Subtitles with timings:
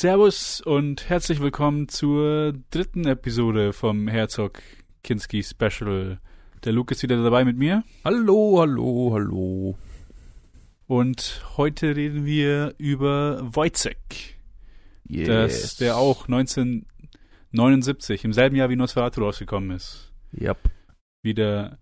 [0.00, 4.62] Servus und herzlich willkommen zur dritten Episode vom Herzog
[5.04, 6.18] Kinski Special.
[6.64, 7.84] Der Luke ist wieder dabei mit mir.
[8.02, 9.76] Hallo, hallo, hallo.
[10.86, 14.38] Und heute reden wir über Wojciech.
[15.06, 15.28] Yes.
[15.28, 20.14] Das, der auch 1979, im selben Jahr wie Nosferatu rausgekommen ist.
[20.32, 20.60] Yep.
[21.22, 21.78] Wie der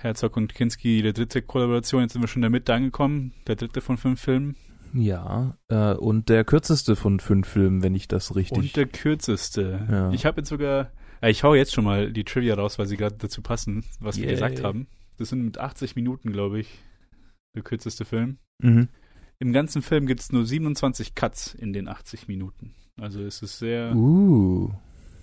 [0.00, 2.00] Herzog und Kinski, die dritte Kollaboration.
[2.00, 3.34] Jetzt sind wir schon in der Mitte angekommen.
[3.46, 4.56] Der dritte von fünf Filmen.
[4.94, 8.58] Ja, äh, und der kürzeste von fünf Filmen, wenn ich das richtig.
[8.58, 9.86] Und der kürzeste.
[9.90, 10.10] Ja.
[10.12, 12.96] Ich habe jetzt sogar, äh, ich hau jetzt schon mal die Trivia raus, weil sie
[12.96, 14.34] gerade dazu passen, was wir Yay.
[14.34, 14.86] gesagt haben.
[15.18, 16.78] Das sind mit 80 Minuten, glaube ich,
[17.54, 18.38] der kürzeste Film.
[18.62, 18.88] mhm.
[19.40, 22.74] Im ganzen Film gibt es nur 27 Cuts in den 80 Minuten.
[23.00, 24.72] Also es ist sehr Uh.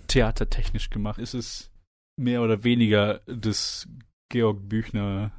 [0.08, 1.18] theatertechnisch gemacht.
[1.20, 1.70] Es ist
[2.16, 3.86] mehr oder weniger das
[4.30, 5.32] Georg Büchner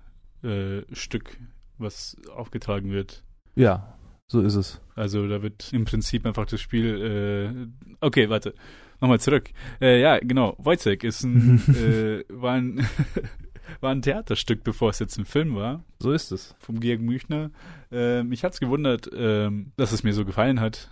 [0.43, 1.39] äh, Stück,
[1.79, 3.23] was aufgetragen wird.
[3.55, 3.96] Ja,
[4.29, 4.81] so ist es.
[4.95, 7.71] Also da wird im Prinzip einfach das Spiel.
[7.81, 8.53] Äh, okay, warte.
[8.99, 9.51] Nochmal zurück.
[9.79, 10.55] Äh, ja, genau.
[10.57, 12.85] Wojciech ist ein, äh, war ein
[13.79, 16.55] war ein Theaterstück, bevor es jetzt ein Film war, So ist es.
[16.59, 17.51] vom Georg Büchner.
[17.91, 20.89] Äh, mich hat's gewundert, ähm, dass es mir so gefallen hat.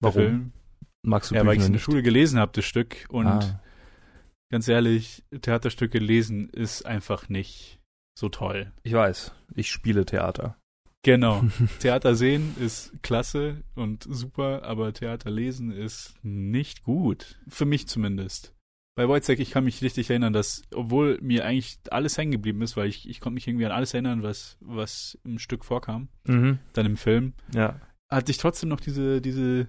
[0.00, 0.14] Warum?
[0.14, 0.52] Film.
[1.02, 1.80] Magst du Ja, weil ich Büchner es in der?
[1.80, 3.06] Schule gelesen habe, das Stück.
[3.08, 3.60] Und ah.
[4.50, 7.78] ganz ehrlich, Theaterstücke lesen ist einfach nicht
[8.18, 8.72] so toll.
[8.82, 10.56] Ich weiß, ich spiele Theater.
[11.02, 11.42] Genau.
[11.80, 17.38] Theater sehen ist klasse und super, aber Theater lesen ist nicht gut.
[17.48, 18.54] Für mich zumindest.
[18.96, 22.76] Bei Wojciech, ich kann mich richtig erinnern, dass, obwohl mir eigentlich alles hängen geblieben ist,
[22.76, 26.58] weil ich, ich konnte mich irgendwie an alles erinnern, was, was im Stück vorkam, Mhm.
[26.74, 27.80] dann im Film, Ja.
[28.10, 29.68] hatte ich trotzdem noch diese, diese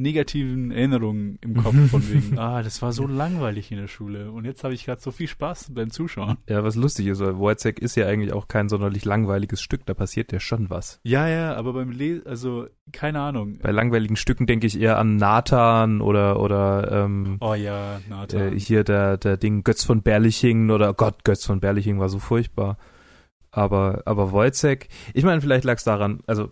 [0.00, 4.44] negativen Erinnerungen im Kopf von wegen, ah, das war so langweilig in der Schule und
[4.44, 6.38] jetzt habe ich gerade so viel Spaß beim Zuschauen.
[6.48, 9.94] Ja, was lustig ist, weil Wojciech ist ja eigentlich auch kein sonderlich langweiliges Stück, da
[9.94, 11.00] passiert ja schon was.
[11.02, 13.58] Ja, ja, aber beim Lesen, also, keine Ahnung.
[13.62, 18.54] Bei langweiligen Stücken denke ich eher an Nathan oder oder ähm, Oh ja, Nathan.
[18.54, 22.18] äh, hier der der Ding Götz von Berlichingen oder Gott Götz von Berlichingen war so
[22.18, 22.78] furchtbar.
[23.52, 26.48] Aber aber Wojciech, ich meine, vielleicht lag es daran, also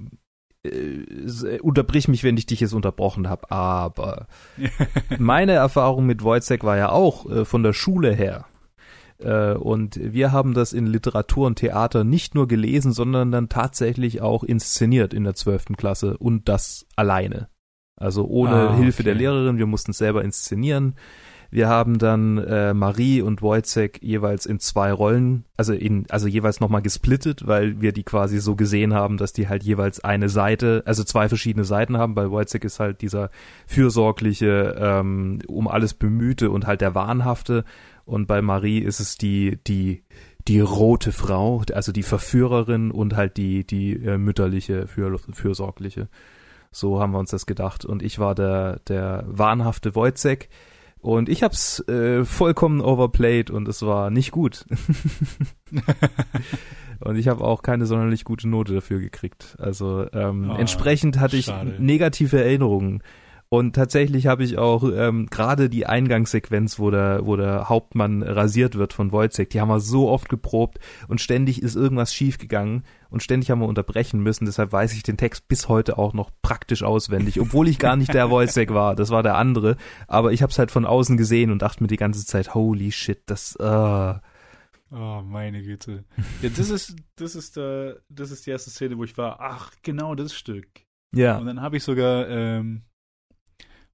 [0.68, 4.26] äh, äh, unterbrich mich, wenn ich dich jetzt unterbrochen habe, aber
[5.18, 8.46] meine Erfahrung mit Wojciech war ja auch äh, von der Schule her.
[9.18, 14.20] Äh, und wir haben das in Literatur und Theater nicht nur gelesen, sondern dann tatsächlich
[14.22, 17.48] auch inszeniert in der zwölften Klasse und das alleine.
[17.96, 19.14] Also ohne Ah, Hilfe der.
[19.14, 20.94] Lehrerin, wir mussten es selber inszenieren.
[21.50, 26.60] Wir haben dann äh, Marie und Wojciech jeweils in zwei Rollen, also in, also jeweils
[26.60, 30.82] nochmal gesplittet, weil wir die quasi so gesehen haben, dass die halt jeweils eine Seite,
[30.84, 32.14] also zwei verschiedene Seiten haben.
[32.14, 33.30] Bei Wojciech ist halt dieser
[33.66, 37.64] fürsorgliche, ähm, um alles bemühte und halt der wahnhafte.
[38.04, 40.02] Und bei Marie ist es die, die,
[40.48, 46.08] die rote Frau, also die Verführerin und halt die, die äh, mütterliche, für, fürsorgliche.
[46.70, 47.86] So haben wir uns das gedacht.
[47.86, 50.50] Und ich war der, der wahnhafte Wojciech.
[51.00, 54.64] Und ich hab's äh, vollkommen overplayed und es war nicht gut.
[57.00, 59.56] und ich habe auch keine sonderlich gute Note dafür gekriegt.
[59.60, 61.76] Also ähm, Ah, entsprechend hatte ich schade.
[61.78, 63.02] negative Erinnerungen.
[63.50, 68.74] Und tatsächlich habe ich auch ähm, gerade die Eingangssequenz, wo der, wo der Hauptmann rasiert
[68.74, 70.78] wird von Wojciech, die haben wir so oft geprobt
[71.08, 74.44] und ständig ist irgendwas schiefgegangen und ständig haben wir unterbrechen müssen.
[74.44, 78.12] Deshalb weiß ich den Text bis heute auch noch praktisch auswendig, obwohl ich gar nicht
[78.12, 78.94] der Wojciech war.
[78.94, 79.78] Das war der andere.
[80.08, 82.92] Aber ich habe es halt von außen gesehen und dachte mir die ganze Zeit, holy
[82.92, 83.56] shit, das.
[83.56, 84.14] Äh.
[84.90, 86.04] Oh, meine Güte.
[86.42, 89.72] Ja, das ist, das ist, äh, das ist die erste Szene, wo ich war, ach,
[89.82, 90.66] genau das Stück.
[91.14, 91.38] Ja.
[91.38, 92.82] Und dann habe ich sogar, ähm,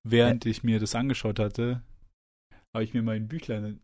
[0.05, 1.83] während ich mir das angeschaut hatte,
[2.73, 3.81] habe ich mir mein Büchlein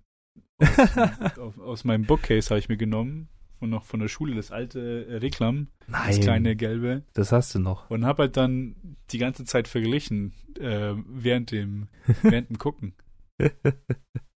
[0.61, 3.29] aus, auf, aus meinem Bookcase habe ich mir genommen
[3.61, 7.55] und noch von der Schule das alte äh, Reklam, das Nein, kleine gelbe das hast
[7.55, 7.91] du noch.
[7.91, 8.75] und habe halt dann
[9.11, 11.89] die ganze Zeit verglichen äh, während dem
[12.23, 12.95] während dem Gucken.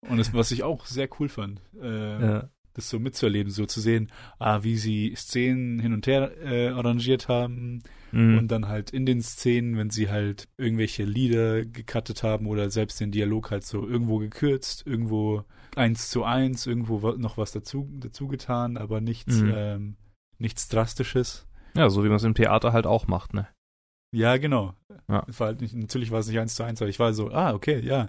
[0.07, 2.49] Und das, was ich auch sehr cool fand, äh, Ja.
[2.75, 7.27] Das so mitzuerleben, so zu sehen, ah, wie sie Szenen hin und her äh, arrangiert
[7.27, 7.81] haben
[8.11, 8.37] Mhm.
[8.37, 12.99] und dann halt in den Szenen, wenn sie halt irgendwelche Lieder gecuttet haben oder selbst
[13.01, 15.43] den Dialog halt so irgendwo gekürzt, irgendwo
[15.75, 19.51] eins zu eins, irgendwo noch was dazu, dazu getan, aber nichts, Mhm.
[19.53, 19.95] ähm,
[20.37, 21.45] nichts Drastisches.
[21.75, 23.47] ja, so wie man es im Theater halt auch macht, ne?
[24.13, 24.75] Ja, genau.
[25.09, 25.25] Ja.
[25.27, 27.53] War halt nicht, natürlich war es nicht eins zu eins, aber ich war so, ah,
[27.53, 28.07] okay, ja.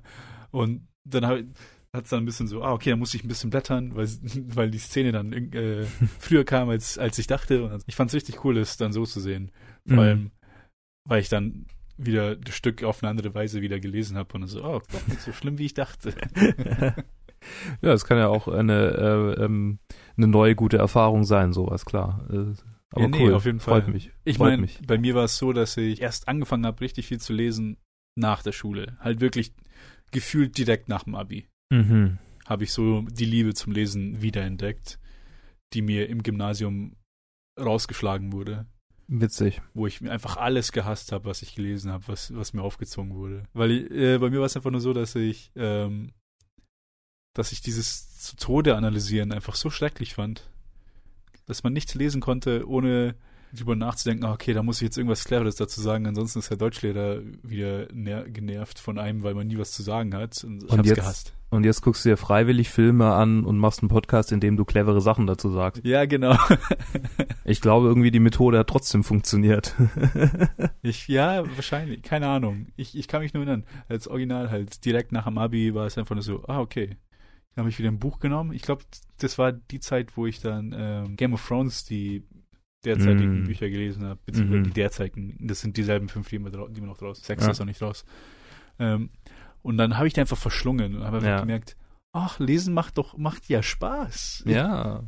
[0.52, 1.52] Und dann
[1.96, 4.06] hat es dann ein bisschen so, ah, okay, da muss ich ein bisschen blättern, weil,
[4.54, 5.84] weil die Szene dann äh,
[6.18, 7.64] früher kam, als, als ich dachte.
[7.64, 9.50] Und ich fand es richtig cool, es dann so zu sehen.
[9.86, 9.98] Vor Mhm.
[10.00, 10.30] allem,
[11.08, 11.66] weil ich dann
[11.98, 15.22] wieder das Stück auf eine andere Weise wieder gelesen habe und so, oh, doch nicht
[15.22, 16.12] so schlimm, wie ich dachte.
[17.80, 19.78] ja, es kann ja auch eine, äh, ähm,
[20.16, 22.26] eine neue gute Erfahrung sein, sowas, klar.
[22.30, 22.54] Äh,
[22.90, 23.92] aber Ja, nee, cool, auf jeden freut Fall.
[23.92, 24.10] mich.
[24.24, 27.20] Ich freut meine, bei mir war es so, dass ich erst angefangen habe, richtig viel
[27.20, 27.78] zu lesen,
[28.18, 28.96] nach der Schule.
[29.00, 29.52] Halt wirklich
[30.10, 31.48] gefühlt direkt nach dem Abi.
[31.70, 32.18] Mhm.
[32.46, 34.98] Habe ich so die Liebe zum Lesen wiederentdeckt,
[35.72, 36.96] die mir im Gymnasium
[37.58, 38.66] rausgeschlagen wurde.
[39.08, 39.60] Witzig.
[39.74, 43.14] Wo ich mir einfach alles gehasst habe, was ich gelesen habe, was, was mir aufgezwungen
[43.14, 43.44] wurde.
[43.52, 46.12] Weil äh, bei mir war es einfach nur so, dass ich, ähm,
[47.34, 50.50] dass ich dieses zu Tode analysieren einfach so schrecklich fand.
[51.46, 53.14] Dass man nichts lesen konnte, ohne
[53.52, 56.56] drüber nachzudenken, ah, okay, da muss ich jetzt irgendwas Cleveres dazu sagen, ansonsten ist der
[56.56, 60.42] Deutschlehrer wieder genervt von einem, weil man nie was zu sagen hat.
[60.44, 61.35] Und ich Und hab's jetzt- gehasst.
[61.48, 64.64] Und jetzt guckst du dir freiwillig Filme an und machst einen Podcast, in dem du
[64.64, 65.84] clevere Sachen dazu sagst.
[65.84, 66.36] Ja, genau.
[67.48, 69.74] Ich glaube irgendwie, die Methode hat trotzdem funktioniert.
[70.82, 72.66] Ich, ja, wahrscheinlich, keine Ahnung.
[72.76, 75.96] Ich, ich kann mich nur erinnern, als Original halt direkt nach dem Abi war es
[75.98, 76.96] einfach nur so, ah, okay.
[77.54, 78.52] Dann habe ich wieder ein Buch genommen.
[78.52, 78.82] Ich glaube,
[79.18, 82.24] das war die Zeit, wo ich dann ähm, Game of Thrones, die
[82.84, 83.44] derzeitigen Mm.
[83.44, 84.64] Bücher gelesen habe, beziehungsweise Mhm.
[84.64, 87.24] die derzeitigen, das sind dieselben fünf, die immer, die immer noch draußen.
[87.24, 87.50] Sechs Ja.
[87.52, 88.04] ist noch nicht raus.
[88.78, 89.10] Ähm,
[89.66, 91.40] und dann habe ich die einfach verschlungen und habe Ja.
[91.40, 91.76] gemerkt,
[92.12, 94.44] ach, lesen macht doch, macht ja Spaß.
[94.46, 95.04] Ja.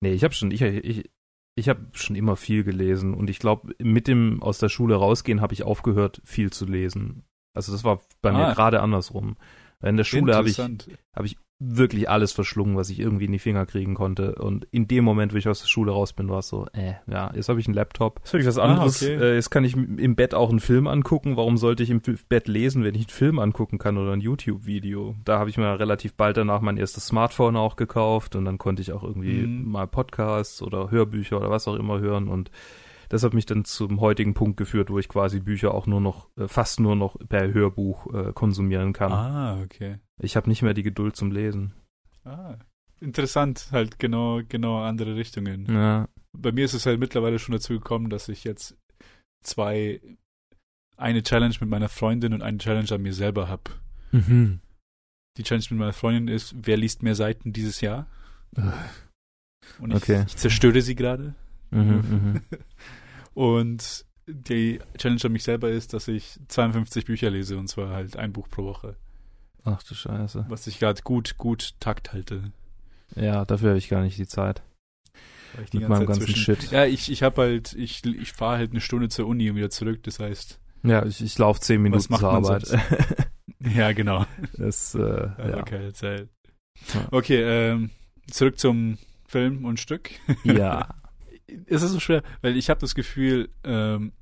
[0.00, 1.10] Nee, ich habe schon, ich, ich,
[1.54, 5.40] ich habe schon immer viel gelesen und ich glaube, mit dem aus der Schule rausgehen
[5.40, 7.24] habe ich aufgehört, viel zu lesen.
[7.54, 8.52] Also das war bei mir Ah.
[8.54, 9.36] gerade andersrum.
[9.82, 10.80] In der Schule habe ich, habe
[11.24, 14.34] ich wirklich alles verschlungen, was ich irgendwie in die Finger kriegen konnte.
[14.34, 16.92] Und in dem Moment, wo ich aus der Schule raus bin, war es so, äh,
[17.10, 18.20] ja, jetzt habe ich einen Laptop.
[18.20, 19.02] Jetzt habe ich was Ah, anderes.
[19.02, 19.14] okay.
[19.14, 21.36] äh, jetzt kann ich im Bett auch einen Film angucken.
[21.38, 25.14] Warum sollte ich im Bett lesen, wenn ich einen Film angucken kann oder ein YouTube-Video?
[25.24, 28.82] Da habe ich mir relativ bald danach mein erstes Smartphone auch gekauft und dann konnte
[28.82, 29.70] ich auch irgendwie Mhm.
[29.70, 32.50] mal Podcasts oder Hörbücher oder was auch immer hören und
[33.08, 36.28] das hat mich dann zum heutigen Punkt geführt, wo ich quasi Bücher auch nur noch,
[36.36, 39.12] äh, fast nur noch per Hörbuch äh, konsumieren kann.
[39.12, 39.98] Ah, okay.
[40.20, 41.72] Ich habe nicht mehr die Geduld zum Lesen.
[42.24, 42.56] Ah,
[43.00, 45.66] interessant, halt genau, genau andere Richtungen.
[45.72, 46.08] Ja.
[46.32, 48.76] Bei mir ist es halt mittlerweile schon dazu gekommen, dass ich jetzt
[49.42, 50.00] zwei,
[50.96, 53.70] eine Challenge mit meiner Freundin und eine Challenge an mir selber habe.
[54.12, 54.60] Mhm.
[55.36, 58.06] Die Challenge mit meiner Freundin ist, wer liest mehr Seiten dieses Jahr?
[59.78, 60.24] Und ich, Okay.
[60.26, 61.34] ich zerstöre sie gerade.
[61.70, 61.80] Mhm,
[62.10, 62.40] mhm.
[63.34, 68.16] Und die Challenge an mich selber ist, dass ich 52 Bücher lese und zwar halt
[68.16, 68.96] ein Buch pro Woche.
[69.64, 70.46] Ach du Scheiße.
[70.48, 72.52] Was ich gerade gut, gut Takt halte.
[73.14, 74.62] Ja, dafür habe ich gar nicht die Zeit.
[75.72, 76.70] Die Mit meinem Zeit ganzen zwischen- Shit.
[76.72, 79.70] Ja, ich, ich habe halt, ich, ich fahre halt eine Stunde zur Uni und wieder
[79.70, 80.02] zurück.
[80.02, 82.76] Das heißt, Ja, ich, ich laufe zehn Minuten zur Arbeit.
[83.60, 84.26] ja, genau.
[84.56, 84.98] das, äh,
[85.38, 85.62] Ja.
[85.62, 86.28] keine Zeit.
[86.94, 87.06] Ja.
[87.10, 87.90] Okay, ähm,
[88.30, 90.10] zurück zum Film und Stück.
[90.44, 90.88] ja.
[91.66, 94.12] Es ist so schwer, weil ich habe das Gefühl, ähm,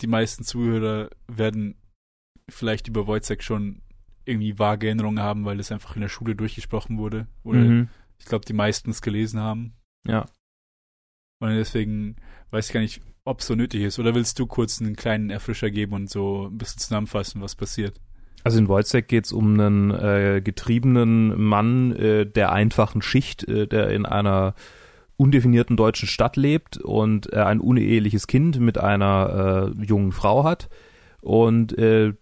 [0.00, 1.76] die meisten Zuhörer werden
[2.48, 3.82] vielleicht über Wojciech schon
[4.24, 7.26] irgendwie vage Erinnerungen haben, weil es einfach in der Schule durchgesprochen wurde.
[7.42, 7.88] Oder Mhm.
[8.18, 9.74] ich glaube, die meisten es gelesen haben.
[10.06, 10.26] Ja.
[11.40, 12.16] Und deswegen
[12.50, 13.98] weiß ich gar nicht, ob es so nötig ist.
[13.98, 18.00] Oder willst du kurz einen kleinen Erfrischer geben und so ein bisschen zusammenfassen, was passiert?
[18.44, 23.66] Also in Wojciech geht es um einen äh, getriebenen Mann äh, der einfachen Schicht, äh,
[23.68, 24.54] der in einer
[25.16, 30.68] undefinierten deutschen Stadt lebt und äh, ein uneheliches Kind mit einer äh, jungen Frau hat
[31.22, 32.14] und äh,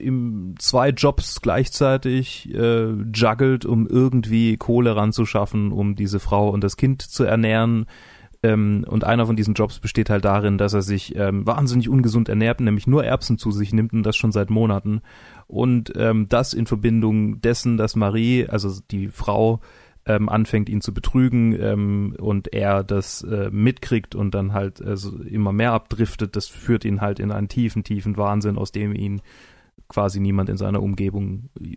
[0.00, 6.78] im zwei Jobs gleichzeitig äh, juggelt, um irgendwie Kohle ranzuschaffen, um diese Frau und das
[6.78, 7.84] Kind zu ernähren.
[8.42, 12.30] Ähm, und einer von diesen Jobs besteht halt darin, dass er sich ähm, wahnsinnig ungesund
[12.30, 15.02] ernährt, nämlich nur Erbsen zu sich nimmt und das schon seit Monaten.
[15.46, 19.60] Und ähm, das in Verbindung dessen, dass Marie, also die Frau,
[20.08, 25.18] ähm, anfängt, ihn zu betrügen ähm, und er das äh, mitkriegt und dann halt also
[25.22, 29.20] immer mehr abdriftet, das führt ihn halt in einen tiefen, tiefen Wahnsinn, aus dem ihn
[29.88, 31.76] quasi niemand in seiner Umgebung äh,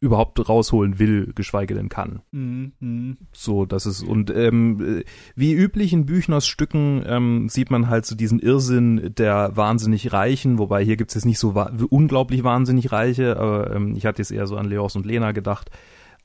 [0.00, 2.20] überhaupt rausholen will, geschweige denn kann.
[2.30, 3.16] Mhm, mhm.
[3.32, 5.04] So, das ist, und ähm, äh,
[5.34, 10.58] wie üblich in Büchners Stücken ähm, sieht man halt so diesen Irrsinn der wahnsinnig Reichen,
[10.58, 14.20] wobei hier gibt es jetzt nicht so wa unglaublich wahnsinnig Reiche, aber ähm, ich hatte
[14.22, 15.70] jetzt eher so an Leos und Lena gedacht.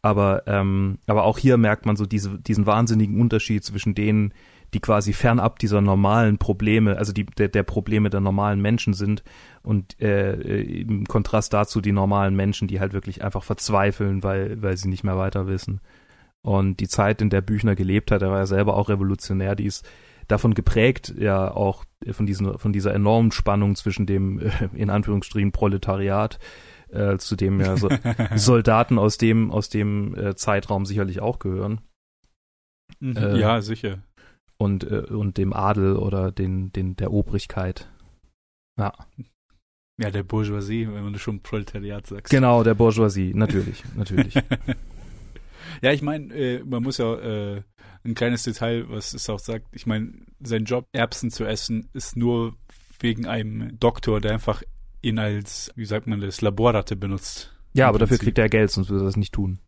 [0.02, 4.34] Aber, ähm, aber auch hier merkt man so diese, diesen wahnsinnigen Unterschied zwischen denen,
[4.74, 9.24] die quasi fernab dieser normalen Probleme, also die, der, der Probleme der normalen Menschen sind
[9.64, 10.34] und äh,
[10.82, 15.04] im Kontrast dazu die normalen Menschen, die halt wirklich einfach verzweifeln, weil, weil sie nicht
[15.04, 15.82] mehr weiter wissen.
[16.42, 19.66] Und die Zeit, in der Büchner gelebt hat, er war ja selber auch revolutionär, die
[19.66, 19.88] ist
[20.28, 25.52] davon geprägt, ja auch von, diesen, von dieser enormen Spannung zwischen dem, äh, in Anführungsstrichen,
[25.52, 26.40] Proletariat,
[26.92, 27.90] äh, zu dem ja so
[28.36, 31.82] Soldaten aus dem, aus dem äh, Zeitraum sicherlich auch gehören.
[33.00, 33.18] Mhm.
[33.18, 34.00] Äh, ja, sicher.
[34.58, 37.90] Und, äh, und dem Adel oder den, den, der Obrigkeit.
[38.78, 38.94] Ja.
[40.02, 42.32] Ja, der Bourgeoisie, wenn du schon Proletariat sagst.
[42.32, 44.34] Genau, der Bourgeoisie, natürlich, natürlich.
[45.82, 47.62] ja, ich meine, äh, man muss ja äh,
[48.04, 49.68] ein kleines Detail, was es auch sagt.
[49.74, 52.56] Ich meine, sein Job, Erbsen zu essen, ist nur
[53.00, 54.64] wegen einem Doktor, der einfach
[55.02, 57.56] ihn als, wie sagt man das, Laborratte benutzt.
[57.74, 58.26] Ja, aber dafür Prinzip.
[58.26, 59.60] kriegt er Geld, sonst würde er das nicht tun.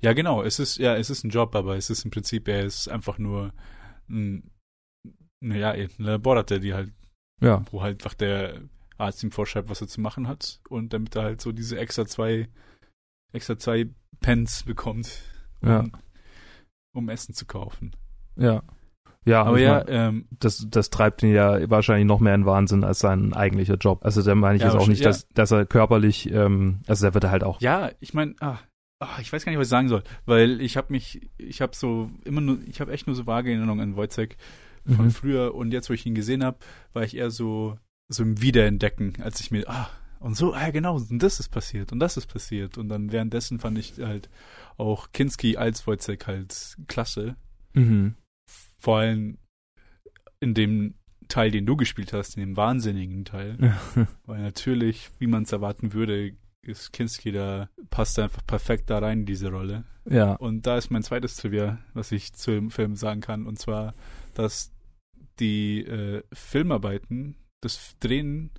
[0.00, 0.42] Ja, genau.
[0.42, 3.18] Es ist, ja, es ist ein Job, aber es ist im Prinzip, er ist einfach
[3.18, 3.52] nur
[4.08, 4.50] ein,
[5.42, 6.92] ja, eine Laborratte, die halt,
[7.40, 7.64] Ja.
[7.70, 8.60] wo halt einfach der
[8.98, 10.60] Arzt ihm vorschreibt, was er zu machen hat.
[10.68, 12.48] Und damit er halt so diese extra zwei,
[13.32, 13.88] extra zwei
[14.20, 15.22] Pence bekommt,
[15.60, 15.84] um, Ja.
[16.94, 17.94] um Essen zu kaufen.
[18.36, 18.62] Ja.
[19.24, 22.82] Ja, Aber ja, mein, ähm, das, das treibt ihn ja wahrscheinlich noch mehr in Wahnsinn
[22.84, 24.04] als sein eigentlicher Job.
[24.04, 27.06] Also da meine ich Ja, jetzt auch nicht, wahrscheinlich, dass, dass er körperlich, ähm, also
[27.06, 27.60] da wird er halt auch.
[27.60, 28.58] Ja, ich meine, ah,
[28.98, 31.76] ah, ich weiß gar nicht, was ich sagen soll, weil ich habe mich, ich habe
[31.76, 34.36] so immer nur, ich habe echt nur so vage Erinnerungen an Wojciech
[34.96, 35.10] von Mhm.
[35.10, 36.58] früher und jetzt, wo ich ihn gesehen habe,
[36.92, 37.76] war ich eher so,
[38.08, 39.88] so im Wiederentdecken, als ich mir, ah,
[40.18, 43.60] und so, ah, genau, und das ist passiert und das ist passiert und dann währenddessen
[43.60, 44.28] fand ich halt
[44.78, 47.36] auch Kinski als Wojciech halt klasse,
[47.74, 48.16] Mhm.
[48.82, 49.38] Vor allem
[50.40, 50.94] in dem
[51.28, 53.56] Teil, den du gespielt hast, in dem wahnsinnigen Teil.
[54.26, 59.20] Weil natürlich, wie man es erwarten würde, ist Kinski da, passt einfach perfekt da rein
[59.20, 59.84] in diese Rolle.
[60.08, 60.34] ja.
[60.34, 63.94] Und da ist mein zweites Trivia, was ich zu dem Film sagen kann, und zwar,
[64.34, 64.72] dass
[65.38, 68.50] die äh, Filmarbeiten, das Drehen,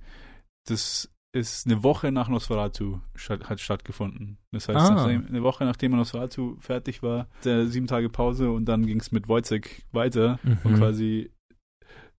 [0.66, 4.38] das ist eine Woche nach Nosferatu statt, hat stattgefunden.
[4.52, 5.04] Das heißt, Ah.
[5.06, 9.28] eine Woche nachdem Nosferatu fertig war, der sieben Tage Pause und dann ging es mit
[9.28, 10.76] Wojciech weiter und Mhm.
[10.76, 11.30] quasi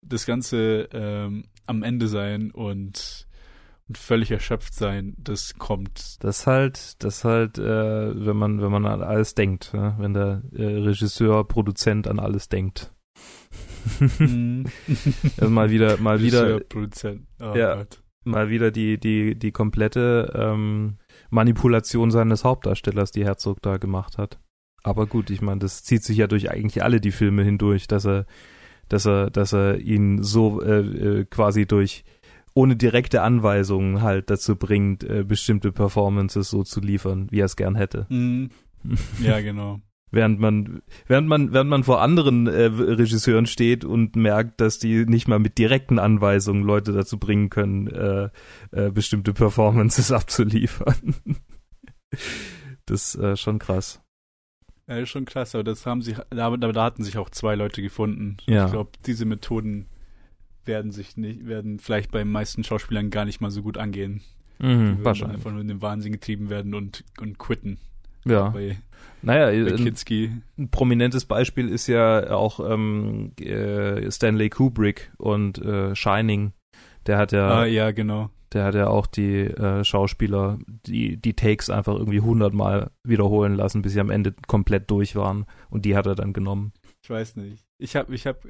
[0.01, 3.27] das Ganze ähm, am Ende sein und,
[3.88, 6.17] und völlig erschöpft sein, das kommt.
[6.24, 9.95] Das halt, das halt, äh, wenn man, wenn man an alles denkt, ne?
[9.98, 12.91] wenn der äh, Regisseur, Produzent an alles denkt.
[14.00, 14.19] Also
[15.50, 17.27] mal wieder, mal Regisseur, wieder, Produzent.
[17.41, 17.75] Oh Ja.
[17.75, 18.01] Gott.
[18.25, 20.98] Mal wieder die, die, die komplette ähm,
[21.29, 24.39] Manipulation seines Hauptdarstellers, die Herzog da gemacht hat.
[24.84, 28.05] Aber gut, ich meine, das zieht sich ja durch eigentlich alle die Filme hindurch, dass
[28.05, 28.25] er,
[28.88, 32.03] dass er, dass er ihn so äh, äh, quasi durch
[32.53, 37.55] ohne direkte Anweisungen halt dazu bringt, äh, bestimmte Performances so zu liefern, wie er es
[37.55, 38.05] gern hätte.
[38.10, 38.50] Mhm.
[39.20, 39.82] Ja, genau.
[40.12, 45.05] Während man, während man, während man vor anderen äh, Regisseuren steht und merkt, dass die
[45.05, 48.29] nicht mal mit direkten Anweisungen Leute dazu bringen können, äh,
[48.71, 51.15] äh, bestimmte Performances abzuliefern.
[52.85, 54.01] das ist äh, schon krass.
[54.88, 57.81] Ja, ist schon klasse, aber das haben sich, da, da, hatten sich auch zwei Leute
[57.81, 58.38] gefunden.
[58.45, 58.65] Ja.
[58.65, 59.88] Ich glaube, diese Methoden
[60.63, 64.21] werden sich nicht, werden vielleicht bei den meisten Schauspielern gar nicht mal so gut angehen.
[64.62, 65.38] Die Mhm, dann wahrscheinlich.
[65.38, 67.79] einfach nur in den Wahnsinn getrieben werden und, und quitten.
[68.27, 68.50] Ja.
[68.50, 68.77] Bei,
[69.22, 69.96] Naja, ein,
[70.58, 76.53] ein prominentes Beispiel ist ja auch ähm, äh, Stanley Kubrick und äh, Shining.
[77.08, 78.29] Der hat ja, Ah, ja, genau.
[78.53, 83.82] der hat ja auch die äh, Schauspieler, die die Takes einfach irgendwie hundertmal wiederholen lassen,
[83.82, 85.46] bis sie am Ende komplett durch waren.
[85.70, 86.72] Und die hat er dann genommen.
[87.03, 87.63] Ich weiß nicht.
[87.77, 88.48] Ich habe ich hab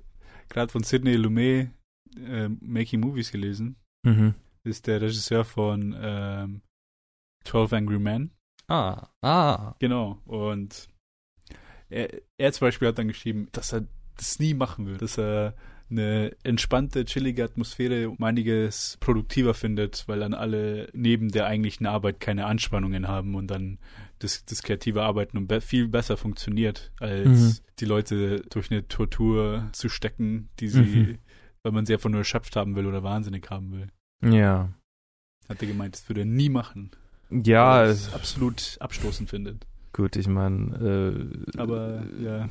[0.49, 1.69] gerade von Sidney Lumet
[2.17, 3.75] äh, Making Movies gelesen.
[4.03, 4.35] Mhm.
[4.63, 6.61] Ist der Regisseur von ähm,
[7.43, 8.31] 12 Angry Men.
[8.67, 9.75] Ah, ah.
[9.79, 10.21] Genau.
[10.25, 10.87] Und
[11.89, 13.85] er, er zum Beispiel hat dann geschrieben, dass er
[14.17, 14.97] das nie machen will.
[14.97, 15.55] Dass er
[15.87, 22.19] eine entspannte, chillige Atmosphäre um einiges produktiver findet, weil dann alle neben der eigentlichen Arbeit
[22.19, 23.77] keine Anspannungen haben und dann
[24.17, 27.57] das, das kreative Arbeiten be viel besser funktioniert, als Mhm.
[27.79, 31.17] die Leute durch eine Tortur zu stecken, die sie, Mhm.
[31.61, 33.87] weil man sie einfach nur erschöpft haben will oder wahnsinnig haben will.
[34.27, 34.73] Ja.
[35.47, 36.89] Hat er gemeint, das würde er nie machen.
[37.29, 39.65] Ja, weil es absolut abstoßend findet.
[39.93, 40.75] gut, ich meine,
[41.55, 42.47] äh, Aber ja,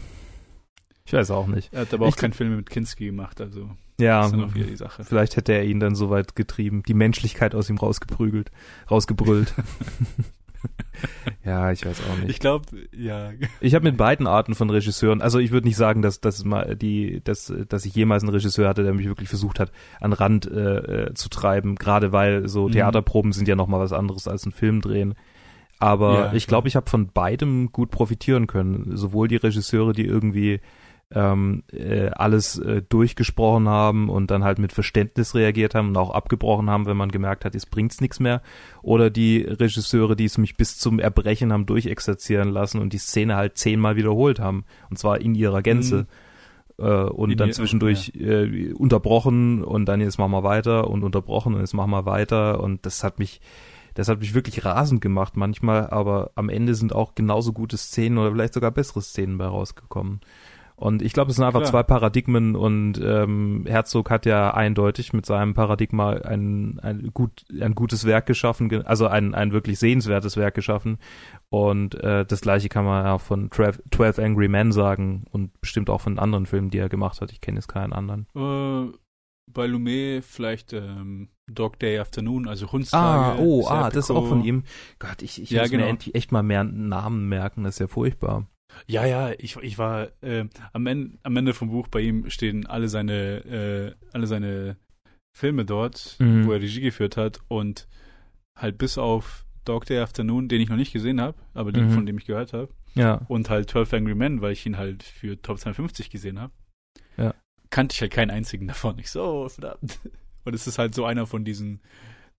[1.04, 1.72] ich weiß auch nicht.
[1.72, 4.44] er hat aber auch Ich- keinen Film mit Kinski gemacht, also Ja, das ist dann
[4.50, 5.04] auch wieder die Sache.
[5.04, 8.50] vielleicht hätte er ihn dann so weit getrieben, die Menschlichkeit aus ihm rausgeprügelt,
[8.90, 9.54] rausgebrüllt.
[11.44, 12.30] ja, ich weiß auch nicht.
[12.30, 12.64] Ich glaube,
[12.96, 13.30] ja.
[13.60, 16.76] Ich habe mit beiden Arten von Regisseuren, also ich würde nicht sagen, dass, dass, mal
[16.76, 20.46] die, dass, dass ich jemals einen Regisseur hatte, der mich wirklich versucht hat, an Rand
[20.50, 22.72] äh, äh, zu treiben, gerade weil so Mhm.
[22.72, 25.14] Theaterproben sind ja nochmal was anderes als ein Film drehen.
[25.78, 28.96] Aber Ja, ich glaube, ich habe von beidem gut profitieren können.
[28.96, 30.60] Sowohl die Regisseure, die irgendwie
[31.14, 36.10] ähm, äh, alles äh, durchgesprochen haben und dann halt mit Verständnis reagiert haben und auch
[36.10, 38.42] abgebrochen haben, wenn man gemerkt hat, es bringt's nichts mehr.
[38.82, 43.36] Oder die Regisseure, die es mich bis zum Erbrechen haben durchexerzieren lassen und die Szene
[43.36, 44.64] halt zehnmal wiederholt haben.
[44.90, 46.06] Und zwar in ihrer Gänze.
[46.78, 51.54] Äh, und In dann zwischendurch äh, unterbrochen und dann jetzt machen wir weiter und unterbrochen
[51.54, 52.60] und jetzt machen wir weiter.
[52.60, 53.40] Und das hat mich,
[53.94, 58.18] das hat mich wirklich rasend gemacht manchmal, aber am Ende sind auch genauso gute Szenen
[58.18, 60.20] oder vielleicht sogar bessere Szenen bei rausgekommen.
[60.76, 61.70] Und ich glaube, es sind einfach Klar.
[61.70, 67.76] zwei Paradigmen und ähm, Herzog hat ja eindeutig mit seinem Paradigma ein, ein, gut, ein
[67.76, 70.98] gutes Werk geschaffen, ge- also ein, ein wirklich sehenswertes Werk geschaffen.
[71.48, 75.88] Und äh, das gleiche kann man ja von 12, 12 Angry Men sagen und bestimmt
[75.90, 77.30] auch von anderen Filmen, die er gemacht hat.
[77.30, 78.26] Ich kenne jetzt keinen anderen.
[78.34, 78.92] Äh,
[79.52, 83.04] bei Lumet vielleicht ähm, Dog Day Afternoon, also Hundstage.
[83.04, 83.68] Ah, oh, Serpico.
[83.84, 84.64] ah, das ist auch von ihm.
[84.98, 85.84] Gott, ich, ich Ja, muss genau.
[85.84, 88.48] mir endlich echt mal mehr Namen merken, das ist ja furchtbar.
[88.86, 92.66] Ja, ja, ich, ich war äh, am, Ende, am Ende vom Buch bei ihm stehen
[92.66, 94.76] alle seine, äh, alle seine
[95.36, 96.46] Filme dort, Mhm.
[96.46, 97.88] wo er Regie geführt hat und
[98.58, 101.90] halt bis auf Dog Day Afternoon, den ich noch nicht gesehen habe, aber den, Mhm.
[101.90, 105.02] von dem ich gehört habe, Ja, und halt 12 Angry Men, weil ich ihn halt
[105.02, 106.52] für Top 52 gesehen habe,
[107.16, 107.34] Ja.
[107.70, 108.98] kannte ich halt keinen einzigen davon.
[109.00, 109.98] Ich so, oh, verdammt.
[110.44, 111.80] Und es ist halt so einer von diesen,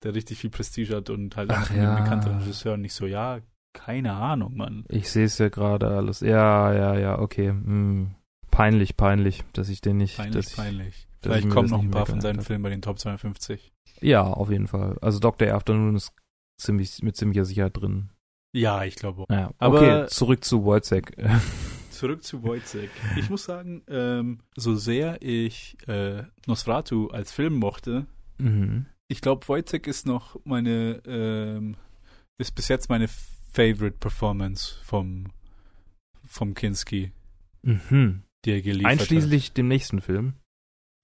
[0.03, 1.95] der richtig viel Prestige hat und halt Ach ja.
[1.99, 2.81] bekannteren Regisseuren.
[2.81, 3.39] Nicht so, ja,
[3.75, 4.85] keine Ahnung, Mann.
[4.89, 6.21] ich sehe es ja gerade alles.
[6.21, 7.49] Ja, ja, ja, okay.
[7.49, 8.15] Hm.
[8.49, 10.17] Peinlich, peinlich, dass ich den nicht.
[10.17, 11.07] Peinlich, ich, peinlich.
[11.21, 12.41] Vielleicht kommen noch ein paar von seinen.
[12.41, 13.73] Filmen bei den Top 52.
[14.01, 14.97] Ja, auf jeden Fall.
[15.01, 15.53] Also Dr.
[15.53, 16.13] Afternoon ist
[16.57, 18.09] ziemlich, mit ziemlicher Sicherheit drin.
[18.55, 19.29] Ja, ich glaube auch.
[19.29, 21.05] Ja, Aber- okay, zurück zu Wojciech.
[21.89, 22.89] Zurück zu Wojciech.
[23.17, 28.05] Ich muss sagen, ähm, so sehr ich äh, Nosferatu als Film mochte,
[28.37, 28.85] mhm.
[29.07, 31.77] ich glaube, Wojciech ist noch meine, ähm,
[32.37, 33.07] ist bis jetzt meine
[33.55, 35.27] Favorite Performance vom,
[36.25, 37.13] vom Kinski,
[37.63, 38.23] Mhm.
[38.45, 38.99] die er geliefert hat.
[38.99, 40.33] Einschließlich dem nächsten Film.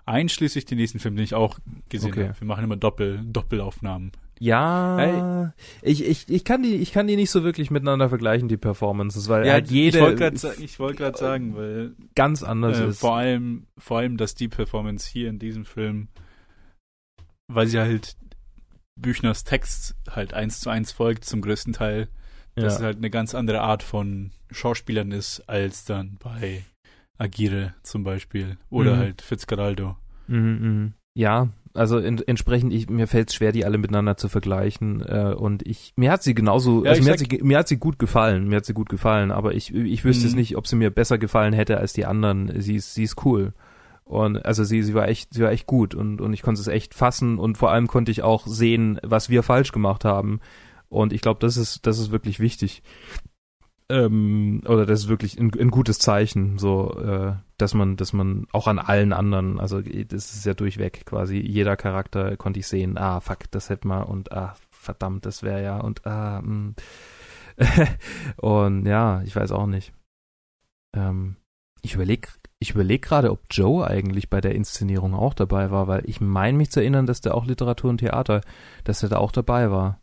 [0.05, 2.27] Einschließlich den nächsten Film, den ich auch gesehen Okay.
[2.27, 2.39] habe.
[2.41, 4.11] Wir machen immer Doppel, Doppelaufnahmen.
[4.39, 5.53] Ja,
[5.83, 9.29] ich, ich, ich, kann die, ich kann die nicht so wirklich miteinander vergleichen, die Performances,
[9.29, 12.99] weil halt jede ich wollte gerade sagen, gerade sagen, weil ganz anders äh, ist.
[12.99, 16.07] vor allem, vor allem, dass die Performance hier in diesem Film,
[17.47, 18.17] weil sie halt
[18.99, 22.09] Büchners Text halt eins zu eins folgt zum größten Teil,
[22.55, 22.85] dass es ja.
[22.85, 26.63] halt eine ganz andere Art von Schauspielern ist, als dann bei
[27.17, 28.99] Agire zum Beispiel oder Mhm.
[28.99, 29.95] halt Fitzgeraldo.
[30.27, 30.93] Mhm, mhm.
[31.13, 35.01] Ja, also en entsprechend, ich, mir fällt es schwer, die alle miteinander zu vergleichen.
[35.05, 37.67] Äh, und ich, mir hat sie genauso, Ja, also mir hat, sag- sie, mir hat
[37.67, 40.39] sie gut gefallen, mir hat sie gut gefallen, aber ich, ich wüsste es Mhm.
[40.39, 42.59] nicht, ob sie mir besser gefallen hätte als die anderen.
[42.61, 43.53] Sie ist, sie ist cool.
[44.03, 46.67] Und also sie, sie war echt, sie war echt gut und, und ich konnte es
[46.67, 50.41] echt fassen und vor allem konnte ich auch sehen, was wir falsch gemacht haben.
[50.91, 52.83] Und ich glaube, das ist, das ist wirklich wichtig.
[53.89, 58.45] Ähm, oder das ist wirklich ein, ein gutes Zeichen, so, äh, dass man, dass man
[58.51, 62.97] auch an allen anderen, also das ist ja durchweg quasi, jeder Charakter konnte ich sehen,
[62.97, 66.73] ah, fuck, das hätte man und ah, verdammt, das wäre ja und ah, mh.
[68.37, 69.93] und ja, ich weiß auch nicht.
[70.95, 71.37] Ähm,
[71.81, 72.27] ich überlege
[72.59, 76.57] ich überleg gerade, ob Joe eigentlich bei der Inszenierung auch dabei war, weil ich meine
[76.57, 78.41] mich zu erinnern, dass der auch Literatur und Theater,
[78.83, 80.00] dass er da auch dabei war.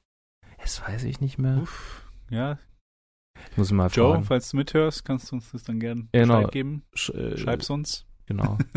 [0.59, 1.59] Das weiß ich nicht mehr.
[1.63, 2.59] Uff, ja,
[3.57, 4.25] Muss mal Joe, fragen.
[4.25, 6.39] falls du mithörst, kannst du uns das dann gerne Genau.
[6.39, 6.83] Bescheid geben.
[6.95, 8.07] Sch äh, Schreib's uns.
[8.27, 8.59] Genau.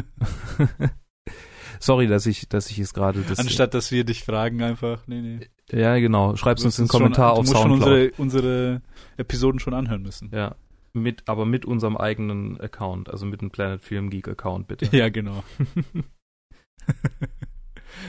[1.79, 3.39] Sorry, dass ich, dass ich es gerade das.
[3.39, 5.07] Anstatt, dass wir dich fragen einfach.
[5.07, 5.39] Nee, nee.
[5.71, 6.35] ja, genau.
[6.35, 8.19] Schreib's uns wirst einen es schon- Kommentar auf Du musst schon Soundcloud.
[8.19, 8.81] unsere, unsere
[9.17, 10.29] Episoden schon anhören müssen.
[10.33, 10.55] ja.
[10.93, 14.93] Mit, aber mit unserem eigenen Account, also mit dem Planet Film Geek Account, bitte.
[14.93, 15.41] Ja, genau.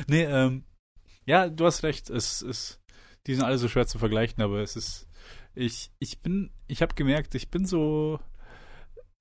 [0.08, 0.64] nee, ähm,
[1.24, 2.10] ja, du hast recht.
[2.10, 2.81] Es ist,
[3.26, 5.08] die sind alle so schwer zu vergleichen, aber es ist,
[5.54, 8.18] ich, ich bin, ich habe gemerkt, ich bin so,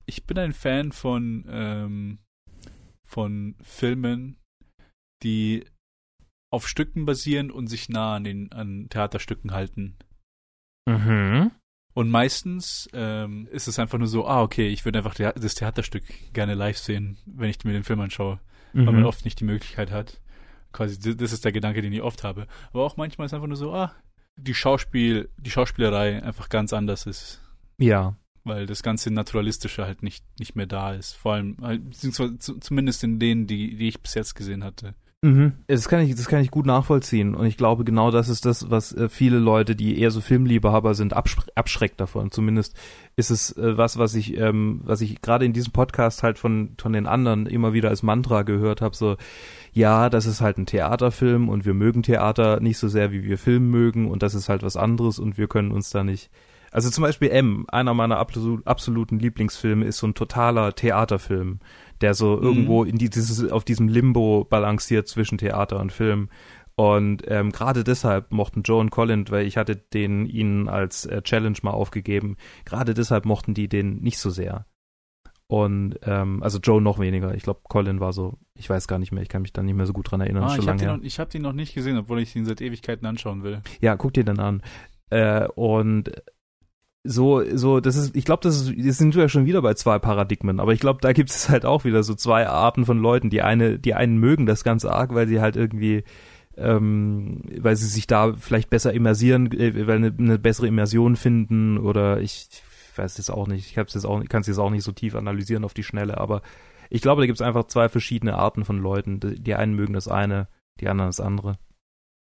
[0.06, 2.18] ich bin ein Fan von, ähm,
[3.06, 4.36] von Filmen,
[5.22, 5.64] die
[6.52, 9.96] auf Stücken basieren und sich nah an den an Theaterstücken halten.
[10.86, 11.50] Mhm.
[11.94, 16.04] Und meistens ähm, ist es einfach nur so, ah, okay, ich würde einfach das Theaterstück
[16.32, 18.40] gerne live sehen, wenn ich mir den Film anschaue,
[18.72, 19.06] weil man Mhm.
[19.06, 20.20] oft nicht die Möglichkeit hat.
[20.72, 22.46] Quasi, das ist der Gedanke, den ich oft habe.
[22.72, 23.94] Aber auch manchmal ist einfach nur so, ah,
[24.36, 27.40] die Schauspiel, die Schauspielerei einfach ganz anders ist,
[27.78, 28.16] Ja.
[28.44, 31.12] weil das ganze Naturalistische halt nicht, nicht mehr da ist.
[31.14, 34.94] Vor allem, halt, zumindest in denen, die, die ich bis jetzt gesehen hatte.
[35.24, 35.52] Mhm.
[35.68, 37.36] Das kann ich, das kann ich gut nachvollziehen.
[37.36, 40.94] Und ich glaube, genau das ist das, was äh, viele Leute, die eher so Filmliebhaber
[40.94, 42.32] sind, absch abschreckt davon.
[42.32, 42.76] Zumindest
[43.14, 46.74] ist es äh, was, was ich, ähm, was ich gerade in diesem Podcast halt von,
[46.76, 49.16] von den anderen immer wieder als Mantra gehört habe, so,
[49.72, 53.38] ja, das ist halt ein Theaterfilm und wir mögen Theater nicht so sehr, wie wir
[53.38, 56.30] Film mögen und das ist halt was anderes und wir können uns da nicht.
[56.72, 61.60] Also zum Beispiel M, einer meiner absolut, absoluten Lieblingsfilme, ist so ein totaler Theaterfilm,
[62.02, 62.42] der so Mhm.
[62.42, 66.28] irgendwo in die, dieses, auf diesem Limbo balanciert zwischen Theater und Film.
[66.74, 71.20] Und ähm, gerade deshalb mochten Joe und Colin, weil ich hatte den ihnen als äh,
[71.22, 74.66] Challenge mal aufgegeben, gerade deshalb mochten die den nicht so sehr.
[75.48, 77.34] Und ähm, also Joe noch weniger.
[77.34, 79.74] Ich glaube, Colin war so, ich weiß gar nicht mehr, ich kann mich da nicht
[79.74, 80.44] mehr so gut dran erinnern.
[80.44, 83.06] Ah, schon ich habe den, hab den noch nicht gesehen, obwohl ich ihn seit Ewigkeiten
[83.06, 83.60] anschauen will.
[83.82, 84.62] Ja, guck dir dann an.
[85.10, 86.10] Äh, und
[87.04, 89.74] so, so, das ist, ich glaube, das ist, jetzt sind wir ja schon wieder bei
[89.74, 92.98] zwei Paradigmen, aber ich glaube, da gibt es halt auch wieder so zwei Arten von
[92.98, 93.28] Leuten.
[93.30, 96.04] Die eine, die einen mögen das ganz arg, weil sie halt irgendwie,
[96.56, 101.78] ähm, weil sie sich da vielleicht besser immersieren, äh, weil eine, eine bessere Immersion finden
[101.78, 102.48] oder ich,
[102.94, 105.14] weiß es auch nicht, ich hab's jetzt auch, kann es jetzt auch nicht so tief
[105.14, 106.42] analysieren auf die Schnelle, aber
[106.94, 109.18] Ich glaube, da gibt es einfach zwei verschiedene Arten von Leuten.
[109.18, 110.46] Die, die einen mögen das eine,
[110.78, 111.58] die anderen das andere.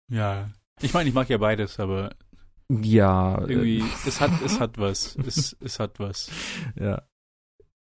[0.10, 0.50] Ja.
[0.82, 2.12] Ich meine, ich mag ja beides, aber
[2.82, 3.44] Ja.
[3.46, 5.16] äh, irgendwie, es hat, es hat was.
[5.18, 6.30] Es, es hat was.
[6.80, 7.02] ja.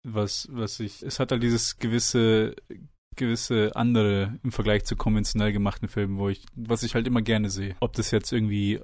[0.08, 2.56] Was, was ich, es hat halt dieses gewisse,
[3.18, 7.50] gewisse andere im Vergleich zu konventionell gemachten Filmen, wo ich, was ich halt immer gerne
[7.50, 7.76] sehe.
[7.82, 8.80] Ob das jetzt irgendwie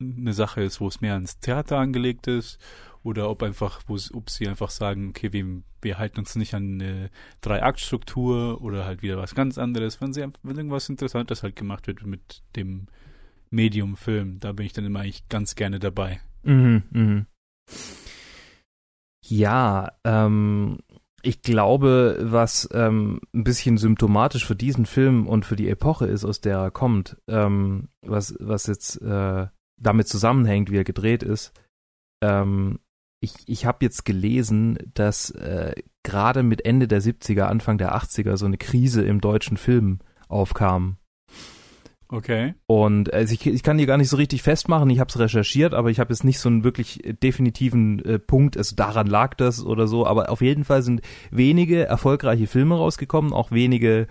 [0.00, 2.58] eine Sache ist, wo es mehr ans Theater angelegt ist
[3.02, 7.10] oder ob einfach, ob sie einfach sagen, okay, wir, wir halten uns nicht an eine
[7.42, 11.86] Drei-Akt-Struktur oder halt wieder was ganz anderes, wenn sie einfach- wenn irgendwas Interessantes halt gemacht
[11.88, 12.86] wird mit dem
[13.50, 16.20] Medium Film, da bin ich dann immer eigentlich ganz gerne dabei.
[16.42, 17.26] Mhm, mhm.
[19.26, 20.78] Ja, ähm,
[21.22, 26.24] ich glaube, was ähm, ein bisschen symptomatisch für diesen Film und für die Epoche ist,
[26.24, 29.46] aus der er kommt, ähm, was, was jetzt äh,
[29.80, 31.52] damit zusammenhängt, wie er gedreht ist.
[32.22, 32.78] Ähm,
[33.20, 38.36] ich ich habe jetzt gelesen, dass äh, gerade mit Ende der 70er, Anfang der 80er
[38.36, 40.98] so eine Krise im deutschen Film aufkam.
[42.10, 42.54] Okay.
[42.66, 45.74] Und also ich, ich kann die gar nicht so richtig festmachen, ich habe es recherchiert,
[45.74, 49.34] aber ich habe jetzt nicht so einen wirklich äh, definitiven äh, Punkt, also daran lag
[49.34, 54.06] das oder so, aber auf jeden Fall sind wenige erfolgreiche Filme rausgekommen, auch wenige,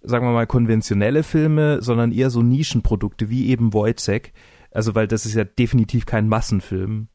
[0.00, 4.32] sagen wir mal, konventionelle Filme, sondern eher so Nischenprodukte, wie eben Wojciech,
[4.70, 7.08] also weil das ist ja definitiv kein Massenfilm.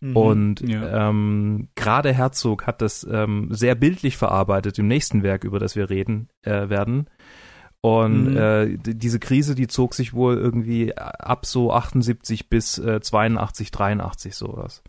[0.00, 0.16] Mhm.
[0.16, 1.10] Und ja.
[1.10, 5.90] ähm, gerade Herzog hat das ähm, sehr bildlich verarbeitet im nächsten Werk, über das wir
[5.90, 7.10] reden äh, werden.
[7.82, 8.36] Und Mhm.
[8.36, 14.34] äh, diese Krise, die zog sich wohl irgendwie ab so 78 bis äh, 82, 83
[14.34, 14.82] sowas.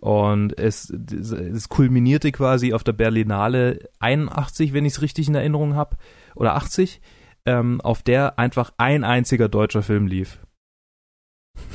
[0.00, 5.76] Und es, es kulminierte quasi auf der Berlinale 81, wenn ich es richtig in Erinnerung
[5.76, 5.96] habe,
[6.34, 7.00] oder 80,
[7.46, 10.40] ähm, auf der einfach ein einziger deutscher Film lief.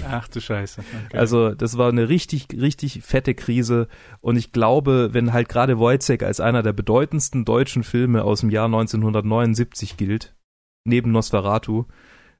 [0.07, 0.83] Ach du Scheiße.
[1.07, 1.17] Okay.
[1.17, 3.87] Also das war eine richtig, richtig fette Krise
[4.19, 8.49] und ich glaube, wenn halt gerade Wojciech als einer der bedeutendsten deutschen Filme aus dem
[8.49, 10.35] Jahr 1979 gilt,
[10.85, 11.85] neben Nosferatu,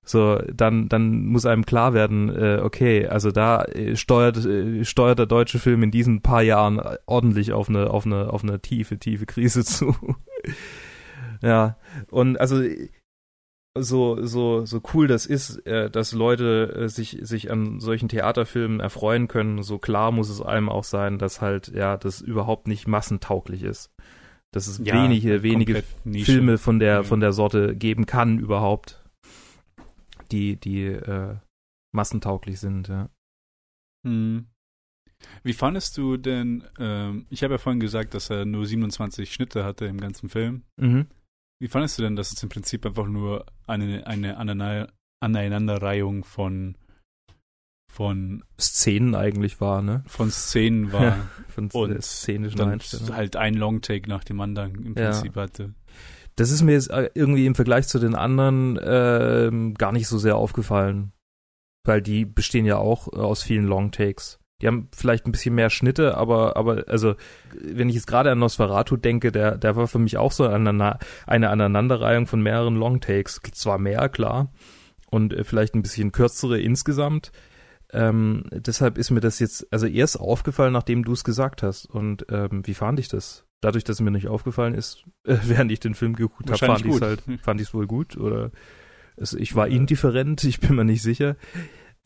[0.03, 5.19] so, dann, dann muss einem klar werden, äh, okay, also da äh, steuert, äh, steuert
[5.19, 8.97] der deutsche Film in diesen paar Jahren ordentlich auf eine, auf eine, auf eine tiefe,
[8.97, 9.95] tiefe Krise zu.
[11.43, 11.77] ja,
[12.09, 12.61] und also
[13.77, 18.79] so, so, so cool das ist, äh, dass Leute äh, sich, sich an solchen Theaterfilmen
[18.79, 22.87] erfreuen können, so klar muss es einem auch sein, dass halt, ja, das überhaupt nicht
[22.87, 23.91] massentauglich ist.
[24.51, 25.83] Dass es Ja, wenige, halt wenige.
[26.23, 27.03] Filme von der, Ja.
[27.03, 29.03] von der Sorte geben kann überhaupt,
[30.31, 31.35] die, die äh,
[31.93, 33.09] massentauglich sind, ja.
[34.07, 34.47] Hm.
[35.43, 39.65] Wie fandest du denn, ähm, ich habe ja vorhin gesagt, dass er nur 27 Schnitte
[39.65, 40.63] hatte im ganzen Film.
[40.77, 41.07] Mhm.
[41.61, 44.37] Wie fandest du denn, dass es im Prinzip einfach nur eine, eine
[45.21, 46.77] Aneinanderreihung von,
[47.89, 50.03] von, Szenen eigentlich war, ne?
[50.07, 51.17] von Szenen war
[51.49, 53.15] Von Und äh, szenischen dann Einstellungen.
[53.15, 55.09] halt ein Longtake nach dem anderen im Ja.
[55.11, 55.73] Prinzip hatte?
[56.35, 60.17] Das ist mir jetzt äh, irgendwie im Vergleich zu den anderen ähm, gar nicht so
[60.17, 61.11] sehr aufgefallen.
[61.85, 64.39] Weil die bestehen ja auch äh, aus vielen Longtakes.
[64.61, 67.15] Die haben vielleicht ein bisschen mehr Schnitte, aber, aber, also,
[67.53, 70.99] wenn ich jetzt gerade an Nosferatu denke, der, der war für mich auch so eine,
[71.25, 73.41] eine Aneinanderreihung von mehreren Longtakes.
[73.53, 74.51] Zwar mehr, klar,
[75.09, 77.31] und äh, vielleicht ein bisschen kürzere insgesamt.
[77.91, 81.85] Ähm, deshalb ist mir das jetzt, also erst aufgefallen, nachdem du es gesagt hast.
[81.85, 83.45] Und ähm, wie fand ich das?
[83.61, 86.85] Dadurch, dass es mir nicht aufgefallen ist, äh, während ich den Film geguckt habe, fand
[86.85, 88.51] ich es halt, fand ich es wohl gut oder
[89.15, 91.35] es, ich war indifferent, ich bin mir nicht sicher.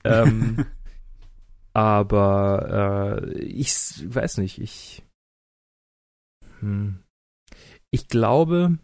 [0.04, 0.66] Ähm,
[1.74, 3.74] aber äh, ich
[4.06, 5.04] weiß nicht, ich
[6.60, 7.04] hm,
[7.92, 8.80] ich glaube,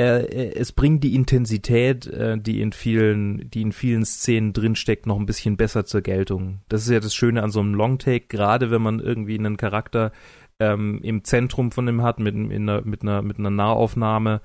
[0.00, 5.26] es bringt die Intensität, äh, die in vielen, die in vielen Szenen drinsteckt, noch ein
[5.26, 6.60] bisschen besser zur Geltung.
[6.68, 10.12] Das ist ja das Schöne an so einem Longtake, gerade wenn man irgendwie einen Charakter
[10.60, 14.40] ähm, im Zentrum von dem hat, mit, in einer, mit, einer, mit einer Nahaufnahme,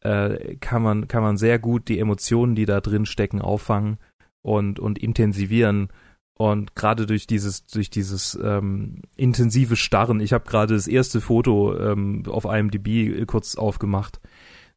[0.00, 3.98] äh, kann, man, kann man sehr gut die Emotionen, die da drin stecken, auffangen
[4.42, 5.88] und, und intensivieren.
[6.36, 11.76] Und gerade durch dieses, durch dieses ähm, intensive Starren, ich habe gerade das erste Foto
[11.78, 14.20] ähm, auf IMDb kurz aufgemacht,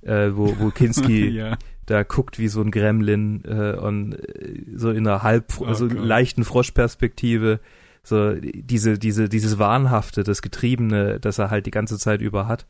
[0.01, 1.57] äh, wo, wo Kinski ja.
[1.85, 5.87] da guckt wie so ein Gremlin äh, und äh, so in einer halb, Oh also
[5.87, 5.97] Gott.
[5.97, 7.59] leichten Froschperspektive,
[8.03, 12.65] so diese, diese, dieses Wahnhafte, das Getriebene, das er halt die ganze Zeit über hat,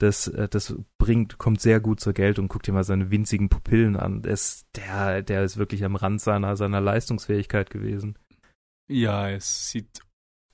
[0.00, 2.48] das, äh, das bringt, kommt sehr gut zur Geltung.
[2.48, 4.22] Guck dir mal seine winzigen Pupillen an.
[4.22, 8.18] Das, der, der ist wirklich am Rand seiner, seiner Leistungsfähigkeit gewesen.
[8.88, 10.00] ja, es sieht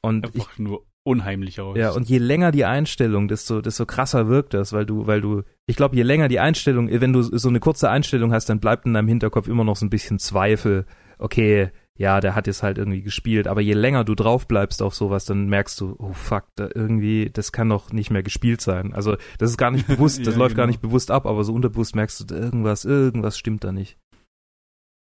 [0.03, 1.77] Und ich, einfach nur unheimlich aus.
[1.79, 5.43] Ja, und je länger die Einstellung, desto, desto krasser wirkt das, weil du, weil du,
[5.67, 8.87] ich glaube, je länger die Einstellung, wenn du so eine kurze Einstellung hast, dann bleibt
[8.87, 10.85] in deinem Hinterkopf immer noch so ein bisschen Zweifel,
[11.19, 13.49] okay, ja, der hat jetzt halt irgendwie gespielt.
[13.49, 17.31] Aber je länger du drauf bleibst auf sowas, dann merkst du, oh fuck, da irgendwie,
[17.33, 18.93] das kann doch nicht mehr gespielt sein.
[18.93, 20.73] Also das ist gar nicht bewusst, das Ja, läuft gar genau.
[20.73, 23.97] nicht bewusst ab, aber so unterbewusst merkst du, irgendwas, irgendwas stimmt da nicht.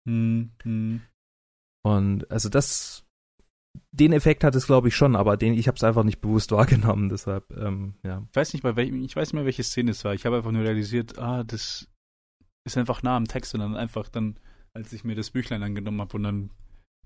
[0.08, 1.02] Hm, hm.
[1.86, 3.03] Und also das,
[3.92, 6.52] den Effekt hat es glaube ich schon, aber den, ich habe es einfach nicht bewusst
[6.58, 7.10] wahrgenommen.
[7.10, 8.24] Deshalb, ähm, ja.
[8.30, 10.14] Ich weiß nicht, bei welchem, ich weiß nicht mehr, welche Szene es war.
[10.14, 11.88] Ich habe einfach nur realisiert, ah, das
[12.66, 14.38] ist einfach nah am Text und dann einfach dann,
[14.74, 16.50] als ich mir das Büchlein angenommen habe und dann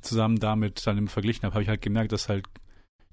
[0.02, 2.48] zusammen damit dann im verglichen habe, habe ich halt gemerkt, dass halt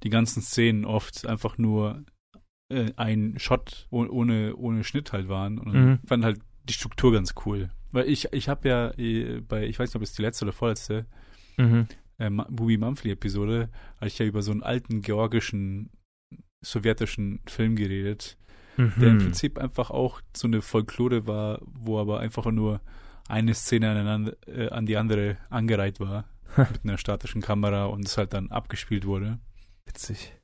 [0.03, 2.05] die ganzen Szenen oft einfach nur
[2.71, 5.99] äh, ein Shot oh, ohne, ohne Schnitt halt waren und Mhm.
[6.03, 7.71] ich fand halt die Struktur ganz cool.
[7.93, 10.53] Weil ich, ich habe ja äh, bei, ich weiß nicht, ob es die letzte oder
[10.53, 11.07] vorletzte,
[11.57, 11.87] Mhm.
[12.19, 15.91] Äh, Bubi Mumfly-Episode, hatte ich ja über so einen alten georgischen,
[16.65, 18.37] sowjetischen Film geredet,
[18.77, 19.19] der im Mhm.
[19.21, 22.81] Prinzip einfach auch so eine Folklore war, wo aber einfach nur
[23.29, 28.17] eine Szene aneinander, äh, an die andere angereiht war, mit einer statischen Kamera und es
[28.19, 29.39] halt dann abgespielt wurde.
[29.87, 30.35] Witzig.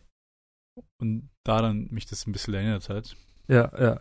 [1.01, 3.17] Und daran mich das ein bisschen erinnert hat.
[3.49, 4.01] Ja, ja.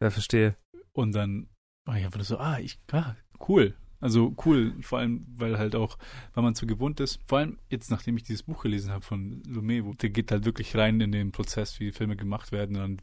[0.00, 0.56] Ja, verstehe.
[0.92, 1.48] Und dann
[1.86, 3.14] war ich einfach nur so, ah, ich, ah,
[3.48, 3.74] cool.
[4.00, 5.98] Also cool, vor allem, weil halt auch,
[6.34, 9.42] weil man so gewohnt ist, vor allem jetzt, nachdem ich dieses Buch gelesen habe von
[9.46, 12.82] Lumet, wo der geht halt wirklich rein in den Prozess, wie Filme gemacht werden und
[12.82, 12.96] dann,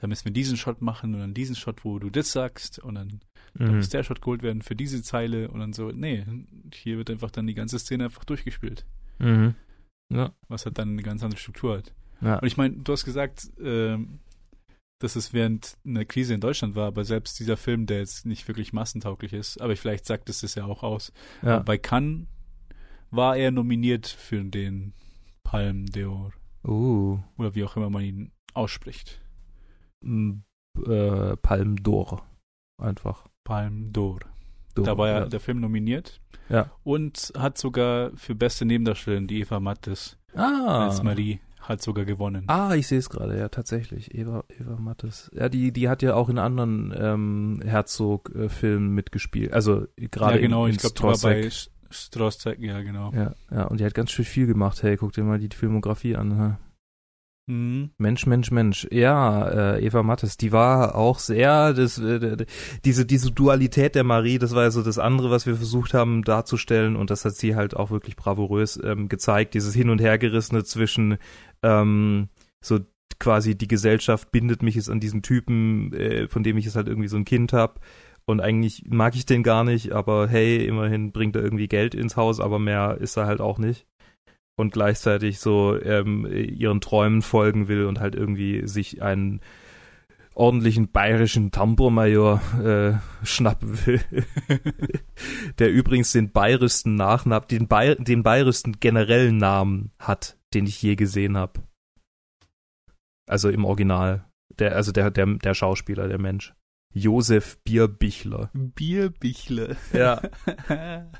[0.00, 2.96] dann müssen wir diesen Shot machen und dann diesen Shot, wo du das sagst und
[2.96, 3.20] dann,
[3.54, 3.76] dann Mhm.
[3.76, 6.24] muss der Shot geholt werden für diese Zeile und dann so, nee,
[6.74, 8.84] hier wird einfach dann die ganze Szene einfach durchgespielt,
[9.20, 9.54] Mhm.
[10.12, 10.32] Ja.
[10.48, 11.94] was halt dann eine ganz andere Struktur hat.
[12.22, 12.38] Ja.
[12.40, 14.18] Und ich meine, du hast gesagt, ähm,
[15.00, 18.46] dass es während einer Krise in Deutschland war, aber selbst dieser Film, der jetzt nicht
[18.46, 21.12] wirklich massentauglich ist, aber vielleicht sagt es das ja auch aus.
[21.42, 21.58] ja.
[21.58, 22.26] Bei Cannes
[23.10, 24.92] war er nominiert für den
[25.42, 26.30] Palme d'Or
[26.62, 27.18] Uh.
[27.38, 29.20] oder wie auch immer man ihn ausspricht.
[30.04, 30.44] M-
[30.86, 32.22] Äh, Palm d'Or.
[32.80, 33.26] Einfach.
[33.44, 34.20] Palme d'Or.
[34.76, 35.26] Da war ja ja.
[35.26, 36.70] der Film nominiert Ja.
[36.84, 40.84] und hat sogar für beste Nebendarstellerin die Eva Mattes Ah.
[40.86, 42.44] als Marie hat sogar gewonnen.
[42.48, 44.14] Ah, ich sehe es gerade, ja, tatsächlich.
[44.14, 45.30] Eva, Eva Mattes.
[45.34, 49.52] Ja, die, die hat ja auch in anderen ähm, Herzog-Filmen mitgespielt.
[49.52, 51.52] Also gerade ja, genau, in, in ich glaube, die war bei Stroszek.
[51.52, 53.12] St- Stroszek, ja, genau.
[53.12, 54.82] Ja, ja, und die hat ganz schön viel gemacht.
[54.82, 56.38] Hey, guck dir mal die Filmografie an.
[56.38, 56.58] Ha?
[57.50, 57.90] Mhm.
[57.98, 58.86] Mensch, Mensch, Mensch.
[58.92, 62.46] Ja, äh, Eva Mattes, die war auch sehr, das, äh,
[62.84, 66.22] diese, diese Dualität der Marie, das war ja so das andere, was wir versucht haben
[66.22, 70.62] darzustellen und das hat sie halt auch wirklich bravourös ähm, gezeigt, dieses Hin- und Hergerissene
[70.62, 71.18] zwischen
[71.64, 72.28] ähm,
[72.60, 72.78] so
[73.18, 76.86] quasi die Gesellschaft bindet mich jetzt an diesen Typen, äh, von dem ich jetzt halt
[76.86, 77.80] irgendwie so ein Kind hab
[78.26, 82.16] und eigentlich mag ich den gar nicht, aber hey, immerhin bringt er irgendwie Geld ins
[82.16, 83.89] Haus, aber mehr ist er halt auch nicht
[84.60, 89.40] und gleichzeitig so ähm, ihren Träumen folgen will und halt irgendwie sich einen
[90.34, 94.00] ordentlichen bayerischen Tambourmajor äh, schnappen will,
[95.58, 100.96] der übrigens den bayerischsten Nachnamen, den, Bay den bayerischsten generellen Namen hat, den ich je
[100.96, 101.60] gesehen habe.
[103.26, 104.24] Also im Original.
[104.58, 106.54] Der, also der, der, der Schauspieler, der Mensch.
[106.92, 108.50] Josef Bierbichler.
[108.52, 109.76] Bierbichler.
[109.92, 110.20] Ja.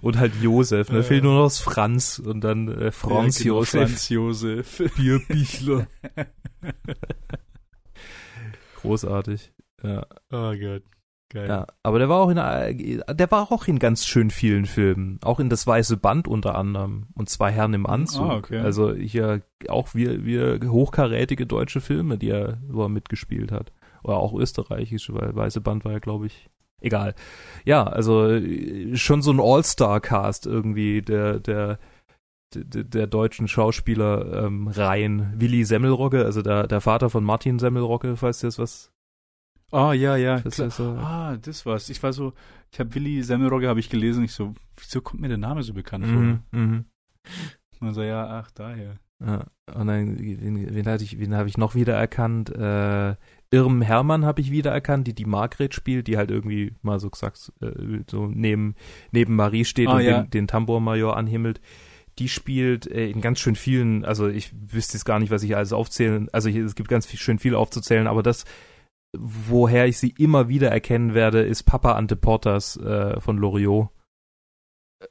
[0.00, 0.98] Und halt Josef, ne?
[0.98, 1.02] Äh.
[1.02, 4.82] Fehlt nur noch das Franz und dann äh, Franz ja, genau, Josef Franz Josef.
[4.96, 5.86] Bierbichler.
[8.80, 9.52] Großartig.
[9.82, 10.82] Ja, oh Gott.
[11.32, 11.48] Geil.
[11.48, 15.40] ja, aber der war auch in der war auch in ganz schön vielen Filmen, auch
[15.40, 18.28] in das weiße Band unter anderem und zwei Herren im Anzug.
[18.28, 18.58] Ah, okay.
[18.58, 23.72] Also hier auch wir wir hochkarätige deutsche Filme, die er wo er mitgespielt hat
[24.04, 26.50] oder auch österreichische, weil weiße Band war ja glaube ich
[26.82, 27.14] egal.
[27.64, 31.78] Ja, also äh, schon so ein All-Star-Cast irgendwie der der
[32.54, 35.32] der, der deutschen Schauspieler ähm, Reihen.
[35.40, 38.90] Willi Semmelrogge, also der, der Vater von Martin Semmelrogge, falls dir das was
[39.70, 40.38] Ah, ja, ja.
[40.40, 41.88] Das ist so- Ah, das war's.
[41.88, 42.34] Ich war so,
[42.70, 44.22] ich habe Willi Semmelrogge habe ich gelesen.
[44.22, 46.84] Ich so, wieso kommt mir der Name so bekannt Mhm, mhm.
[47.80, 47.88] vor?
[47.88, 48.96] Und so, ja, ach, daher.
[49.24, 52.50] Ja, und dann, wen, wen hatte ich, wen habe ich noch wiedererkannt?
[52.50, 53.14] Äh,
[53.52, 57.52] Irm Hermann habe ich wiedererkannt, die die Margret spielt, die halt irgendwie mal so gesagt,
[57.60, 58.74] äh, so neben,
[59.12, 60.22] neben Marie steht Ah, und ja.
[60.22, 61.60] den, den Tambourmajor anhimmelt.
[62.18, 65.54] Die spielt äh, in ganz schön vielen, also ich wüsste jetzt gar nicht, was ich
[65.56, 68.44] alles aufzählen, also hier, es gibt ganz viel, schön viel aufzuzählen, aber das,
[69.16, 73.88] woher ich sie immer wieder erkennen werde, ist Papa Ante Portas äh, von Loriot.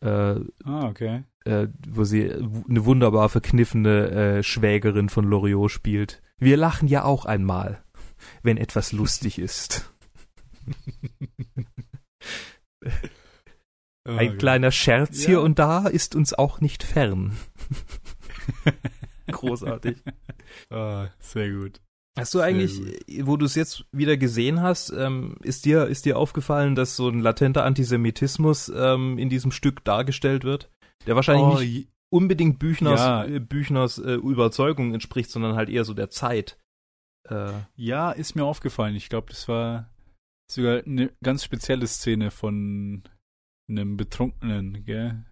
[0.01, 1.23] Äh, Ah, okay.
[1.45, 6.21] äh, wo sie eine wunderbar verkniffene äh, Schwägerin von Loriot spielt.
[6.39, 7.83] Wir lachen ja auch einmal,
[8.43, 9.91] wenn etwas lustig ist.
[14.07, 15.27] Oh, Ein kleiner Scherz Ja.
[15.27, 17.37] hier und da ist uns auch nicht fern.
[19.31, 19.97] Großartig.
[20.71, 21.79] Ah, sehr gut.
[22.17, 22.81] Hast du eigentlich,
[23.23, 27.07] wo du es jetzt wieder gesehen hast, ähm, ist dir ist dir aufgefallen, dass so
[27.07, 30.69] ein latenter Antisemitismus ähm, in diesem Stück dargestellt wird,
[31.05, 33.23] der wahrscheinlich Oh, nicht unbedingt Büchners Ja.
[33.25, 36.57] äh, Büchners äh, Überzeugung entspricht, sondern halt eher so der Zeit.
[37.29, 38.95] Äh, Ja, ist mir aufgefallen.
[38.95, 39.89] Ich glaube, das war
[40.51, 43.03] sogar eine ganz spezielle Szene von
[43.69, 45.23] einem Betrunkenen, gell,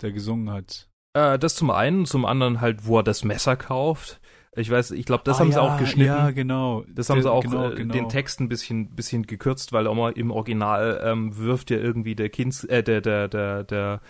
[0.00, 0.88] der gesungen hat.
[1.16, 4.20] äh, das zum einen, zum anderen halt, wo er das Messer kauft.
[4.56, 6.06] Ich weiß, ich glaube, das Ah, haben sie ja, auch geschnitten.
[6.06, 6.84] Ja, genau.
[6.88, 7.92] Das haben sie auch genau, äh, genau.
[7.92, 12.14] den Text ein bisschen, bisschen gekürzt, weil auch mal im Original ähm, wirft ja irgendwie
[12.14, 14.00] der Kinz, äh, der, der, der, der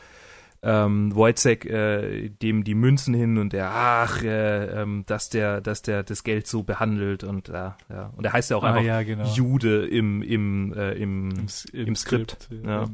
[0.66, 5.82] ähm, Wojciech äh, dem die Münzen hin und der, ach, äh, ähm, dass der, dass
[5.82, 8.12] der das Geld so behandelt und ja, ja.
[8.16, 9.24] Und er heißt ja auch ah, einfach ja, genau.
[9.34, 12.82] Jude im, im, äh, im, Im, S- im Skript, ja.
[12.84, 12.88] ja.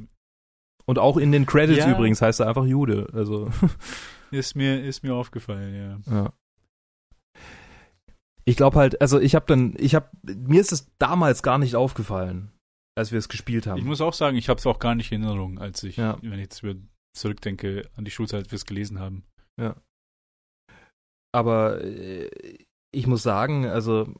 [0.84, 3.06] und auch in den Credits übrigens heißt er einfach Jude.
[3.12, 3.48] Also
[4.32, 6.14] Ist mir, ist mir aufgefallen, ja.
[6.14, 6.32] Ja.
[8.44, 11.76] Ich glaube halt, also ich habe dann, ich habe, mir ist es damals gar nicht
[11.76, 12.50] aufgefallen,
[12.96, 13.78] als wir es gespielt haben.
[13.78, 16.18] Ich muss auch sagen, ich habe es auch gar nicht in Erinnerung, als ich, Ja.
[16.22, 16.74] wenn ich jetzt über
[17.12, 19.24] zurückdenke, an die Schulzeit, als wir es gelesen haben.
[21.32, 22.30] Aber äh,
[22.92, 24.12] ich muss sagen, also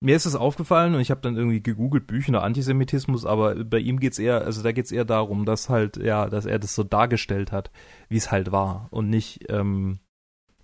[0.00, 3.98] mir ist es aufgefallen und ich habe dann irgendwie gegoogelt Bücher Antisemitismus, aber bei ihm
[3.98, 7.50] geht's eher, also da geht's eher darum, dass halt, ja, dass er das so dargestellt
[7.52, 7.70] hat,
[8.08, 9.98] wie es halt war und nicht ähm,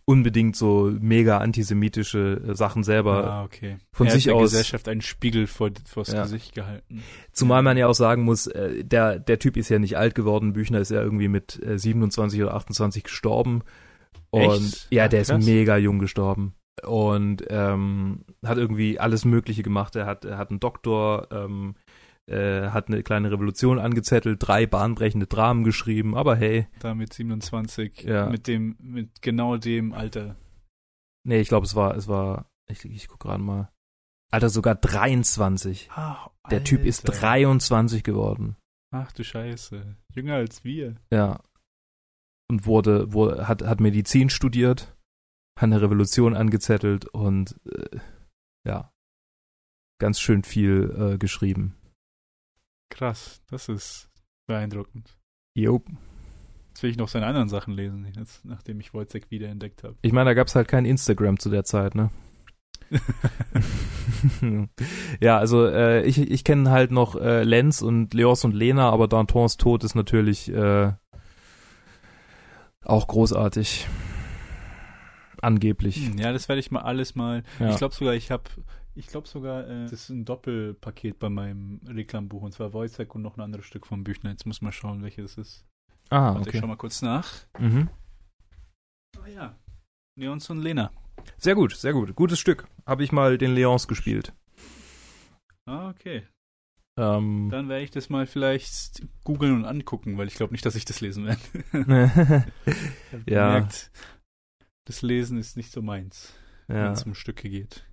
[0.07, 3.79] unbedingt so mega antisemitische äh, Sachen selber ah, okay.
[3.93, 4.51] von er sich hat der aus.
[4.51, 6.23] Gesellschaft einen Spiegel vor, vors Ja.
[6.23, 7.03] Gesicht gehalten.
[7.33, 10.53] Zumal man ja auch sagen muss, äh, der, der Typ ist ja nicht alt geworden.
[10.53, 13.63] Büchner ist ja irgendwie mit äh, 27 oder 28 gestorben.
[14.31, 14.89] Und Echt?
[14.91, 15.39] ja, der krass.
[15.39, 16.55] ist mega jung gestorben.
[16.85, 19.97] Und ähm, hat irgendwie alles Mögliche gemacht.
[19.97, 21.77] Er hat, er hat einen Doktor, ähm,
[22.27, 28.03] äh, hat eine kleine Revolution angezettelt, drei bahnbrechende Dramen geschrieben, aber hey, Da mit 27,
[28.05, 28.29] Ja.
[28.31, 30.37] mit dem, mit genau dem Alter.
[31.27, 33.71] nee, ich glaube, es war, es war, ich, ich guck gerade mal.
[34.33, 35.91] Alter, sogar 23.
[35.93, 38.57] Ah, Der Typ ist 23 geworden.
[38.91, 39.97] Ach du Scheiße.
[40.15, 40.97] Jünger als wir.
[41.11, 41.41] Ja.
[42.51, 44.97] Und wurde, wurde hat, hat Medizin studiert,
[45.57, 47.99] hat eine Revolution angezettelt und äh,
[48.67, 48.93] ja,
[50.01, 51.77] ganz schön viel äh, geschrieben.
[52.95, 53.43] Krass.
[53.51, 54.09] Das ist
[54.47, 55.19] beeindruckend.
[55.57, 55.83] Jo.
[56.69, 59.97] Jetzt will ich noch seine anderen Sachen lesen, jetzt, nachdem ich Wojciech wiederentdeckt habe.
[60.03, 62.11] Ich meine, da gab's halt kein Instagram zu der Zeit, ne?
[65.21, 69.09] ja, also äh, ich, ich kenne halt noch äh, Lenz und Leos und Lena, aber
[69.09, 70.93] Dantons Tod ist natürlich äh,
[72.85, 73.89] auch großartig.
[75.41, 75.97] Angeblich.
[75.97, 77.43] Hm, ja, das werde ich mal alles mal.
[77.59, 77.71] Ja.
[77.71, 78.45] Ich glaube sogar, ich habe,
[78.95, 83.23] ich glaube sogar, äh, das ist ein Doppelpaket bei meinem Reklambuch und zwar Wojciech und
[83.23, 84.31] noch ein anderes Stück vom Büchner.
[84.31, 85.67] Jetzt muss mal schauen, welches es ist.
[86.11, 86.59] ah, Warte, ich okay.
[86.61, 87.31] schau mal kurz nach.
[87.59, 87.89] Mhm.
[89.23, 89.57] Oh ja.
[90.17, 90.93] Leons und Lena.
[91.39, 92.15] Sehr gut, sehr gut.
[92.15, 92.67] Gutes Stück.
[92.87, 94.33] Habe ich mal den Leons gespielt.
[95.67, 96.27] Ah, okay.
[96.97, 100.77] Ähm, Dann werde ich das mal vielleicht googeln und angucken, weil ich glaube nicht, dass
[100.77, 101.41] ich das lesen werde.
[102.67, 103.55] Ich Ja.
[103.55, 103.91] gemerkt,
[104.87, 106.35] das Lesen ist nicht so meins,
[106.69, 106.93] wenn ja.
[106.93, 107.85] es um Stücke geht.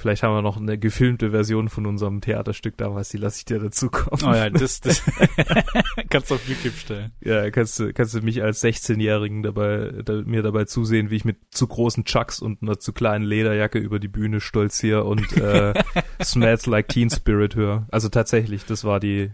[0.00, 3.58] Vielleicht haben wir noch eine gefilmte Version von unserem Theaterstück damals, die lasse ich dir
[3.58, 4.22] dazu kommen.
[4.22, 5.02] Oh ja, das, das
[6.08, 7.10] kannst du auf YouTube stellen.
[7.20, 11.24] Ja, kannst du, kannst du mich als 16-Jährigen dabei, da, mir dabei zusehen, wie ich
[11.24, 15.74] mit zu großen Chucks und einer zu kleinen Lederjacke über die Bühne stolziere und äh,
[16.22, 17.88] Smells Like Teen Spirit höre.
[17.90, 19.32] Also tatsächlich, das war die,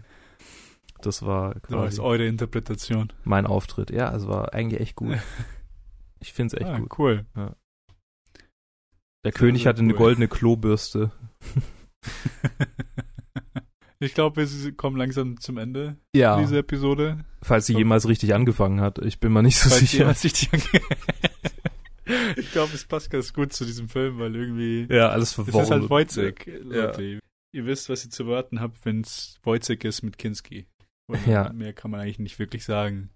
[0.99, 3.13] das war So ist quasi eure Interpretation.
[3.23, 3.91] mein Auftritt.
[3.91, 5.17] Ja, es war eigentlich echt gut.
[6.21, 6.97] Ich finde es echt ah, gut.
[6.97, 7.25] cool.
[9.25, 9.97] Der König hatte eine cool.
[9.97, 11.11] goldene Klobürste.
[13.99, 17.25] ich glaube, wir kommen langsam zum Ende Ja, dieser Episode.
[17.41, 18.99] falls sie jemals richtig angefangen hat.
[18.99, 19.97] Ich bin mir nicht so Falls sicher.
[19.99, 20.47] jemand sich die
[22.37, 25.63] ich glaube, es passt ganz gut zu diesem Film, weil irgendwie Ja, alles es verworren.
[25.63, 26.85] ist halt Wojciech, Ja.
[26.85, 27.19] Leute.
[27.51, 30.67] Ihr wisst, was ihr zu warten habt, wenn es Wojciech ist mit Kinski.
[31.07, 31.51] Und Ja.
[31.51, 33.09] Mehr kann man eigentlich nicht wirklich sagen.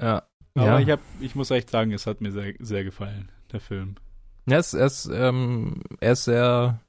[0.00, 0.28] Ja.
[0.54, 0.78] Aber ja.
[0.80, 3.96] ich, hab, ich muss echt sagen, es hat mir sehr, sehr gefallen, der Film.
[4.48, 6.80] Ja, er ist, er ist, ähm, er ist sehr,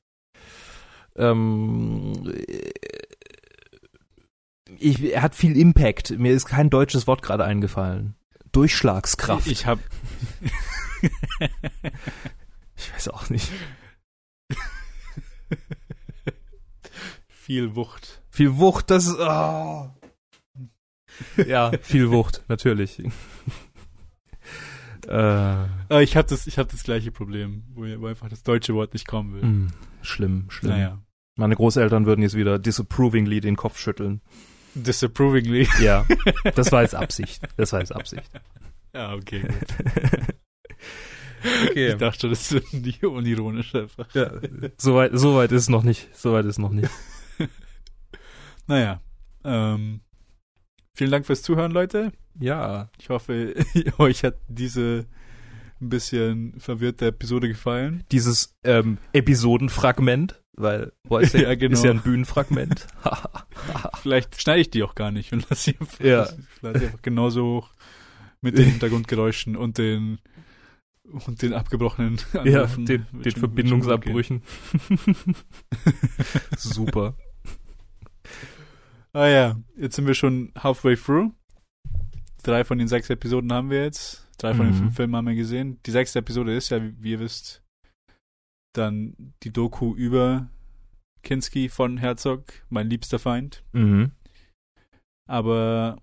[1.16, 2.14] ähm,
[4.78, 6.12] ich, er hat viel Impact.
[6.20, 8.16] Mir ist kein deutsches Wort gerade eingefallen.
[8.52, 9.48] Durchschlagskraft.
[9.48, 9.82] Ich habe
[12.76, 13.52] ich weiß auch nicht.
[17.28, 18.22] viel Wucht.
[18.30, 19.90] Viel Wucht, das ist, oh.
[21.48, 23.02] Ja, viel Wucht, natürlich.
[25.08, 25.12] Äh,
[25.90, 28.94] Aber ich habe das, ich hab das gleiche Problem, wo, wo einfach das deutsche Wort
[28.94, 29.44] nicht kommen will.
[29.44, 29.68] mh,
[30.02, 30.72] schlimm, schlimm.
[30.72, 31.02] Naja.
[31.36, 34.22] Meine Großeltern würden jetzt wieder disapprovingly den Kopf schütteln.
[34.76, 35.68] Disapprovingly.
[35.82, 36.06] Ja,
[36.56, 37.42] das war jetzt Absicht.
[37.58, 38.30] Das war jetzt Absicht.
[38.94, 40.28] Ja, okay, gut.
[41.70, 41.90] Okay.
[41.90, 44.08] Ich dachte schon, das ist nie unironisch einfach.
[44.16, 44.32] Ja,
[44.78, 46.10] soweit so weit ist noch nicht.
[46.16, 46.90] Soweit ist noch nicht.
[48.70, 49.02] Naja.
[49.46, 50.02] Ähm,
[50.94, 52.12] vielen Dank fürs Zuhören, Leute.
[52.40, 52.90] Ja.
[53.00, 53.56] Ich hoffe,
[53.98, 55.06] euch hat diese
[55.80, 58.04] ein bisschen verwirrte Episode gefallen.
[58.12, 61.74] Dieses ähm, Episodenfragment, weil Wojciech Ja, genau.
[61.74, 62.88] ist ja ein Bühnenfragment.
[64.02, 66.28] Vielleicht schneide ich die auch gar nicht und lasse sie einfach, Ja.
[66.62, 67.72] lasse einfach genauso hoch
[68.42, 70.20] mit den Hintergrundgeräuschen und den
[71.26, 72.86] und den abgebrochenen ja, Anrufen.
[72.86, 74.42] den, Wird den schon- Verbindungsabbrüchen.
[76.58, 77.16] Super.
[79.14, 81.32] Ah ja, jetzt sind wir schon halfway through.
[82.48, 84.26] Drei von den sechs Episoden haben wir jetzt.
[84.38, 84.80] Drei von den Mhm.
[84.80, 85.80] fünf Filmen haben wir gesehen.
[85.86, 87.62] Die sechste Episode ist ja, wie, ihr wisst,
[88.74, 90.48] dann die Doku über
[91.24, 93.64] Kinski von Herzog, mein liebster Feind.
[93.74, 94.12] Mhm.
[95.28, 95.98] Aber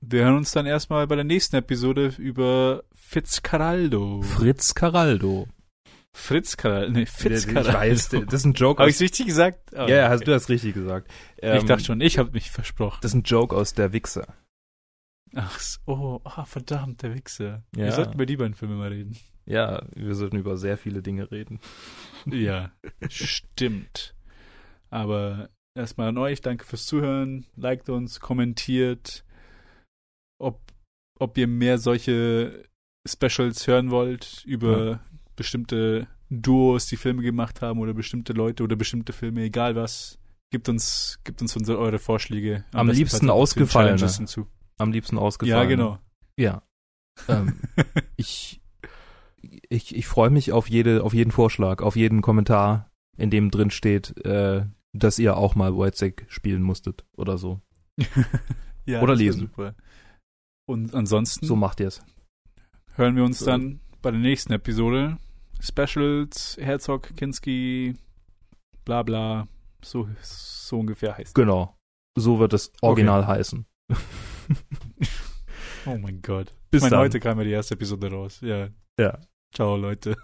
[0.00, 4.22] wir hören uns dann erstmal bei der nächsten Episode über Fitzcarraldo.
[4.22, 5.46] Fritz Caraldo.
[6.16, 6.90] Fritz Carraldo.
[6.92, 7.72] Nee, Ich Fitzcarraldo.
[7.78, 9.70] weiß, das ist ein Joke Habe ich richtig gesagt?
[9.74, 10.08] Oh, Ja, ja, okay.
[10.14, 11.08] hast du das richtig gesagt.
[11.36, 12.98] ich Ähm, dachte schon, ich habe mich versprochen.
[13.02, 14.34] Das ist ein Joke aus der Wichser.
[15.34, 17.62] Ach, so, oh, ah, verdammt, der Wichser.
[17.76, 17.84] Ja.
[17.84, 19.16] Wir sollten über die beiden Filme mal reden.
[19.46, 21.60] Ja, wir sollten über sehr viele Dinge reden.
[22.26, 22.70] Ja,
[23.08, 24.14] stimmt.
[24.90, 27.46] Aber erstmal an euch, danke fürs Zuhören.
[27.56, 29.24] Liked uns, kommentiert,
[30.38, 30.60] ob,
[31.18, 32.64] ob ihr mehr solche
[33.08, 35.00] Specials hören wollt über
[35.34, 40.18] bestimmte Duos, die Filme gemacht haben oder bestimmte Leute oder bestimmte Filme, egal was.
[40.52, 42.64] Gibt uns, gibt uns unsere, eure Vorschläge.
[42.72, 44.06] Am besten liebsten ausgefallene.
[44.06, 44.46] Hinzu.
[44.80, 45.62] Am liebsten ausgefallen.
[45.62, 45.98] Ja, genau.
[46.38, 46.62] Ja.
[47.28, 47.58] Ähm,
[48.16, 48.60] ich
[49.68, 53.70] ich, ich freue mich auf jede auf jeden Vorschlag, auf jeden Kommentar, in dem drin
[53.70, 57.60] steht, äh, dass ihr auch mal Wojciech spielen musstet oder so.
[58.86, 59.40] ja, Oder lesen.
[59.40, 59.74] Super.
[60.66, 62.02] Und ansonsten So macht ihr es.
[62.96, 63.46] hören wir uns So.
[63.46, 65.18] dann bei der nächsten Episode.
[65.60, 67.94] Specials, Herzog, Kinski,
[68.84, 69.46] bla bla.
[69.84, 71.76] So, so ungefähr heißt Genau.
[72.16, 73.66] So wird es original heißen.
[75.86, 76.52] Oh mein Gott.
[76.70, 77.00] Bis ich meine, dann.
[77.00, 78.38] heute kam ja die erste Episode raus.
[78.42, 78.68] Ja.
[78.98, 79.18] Ja.
[79.54, 80.14] Ciao, Leute.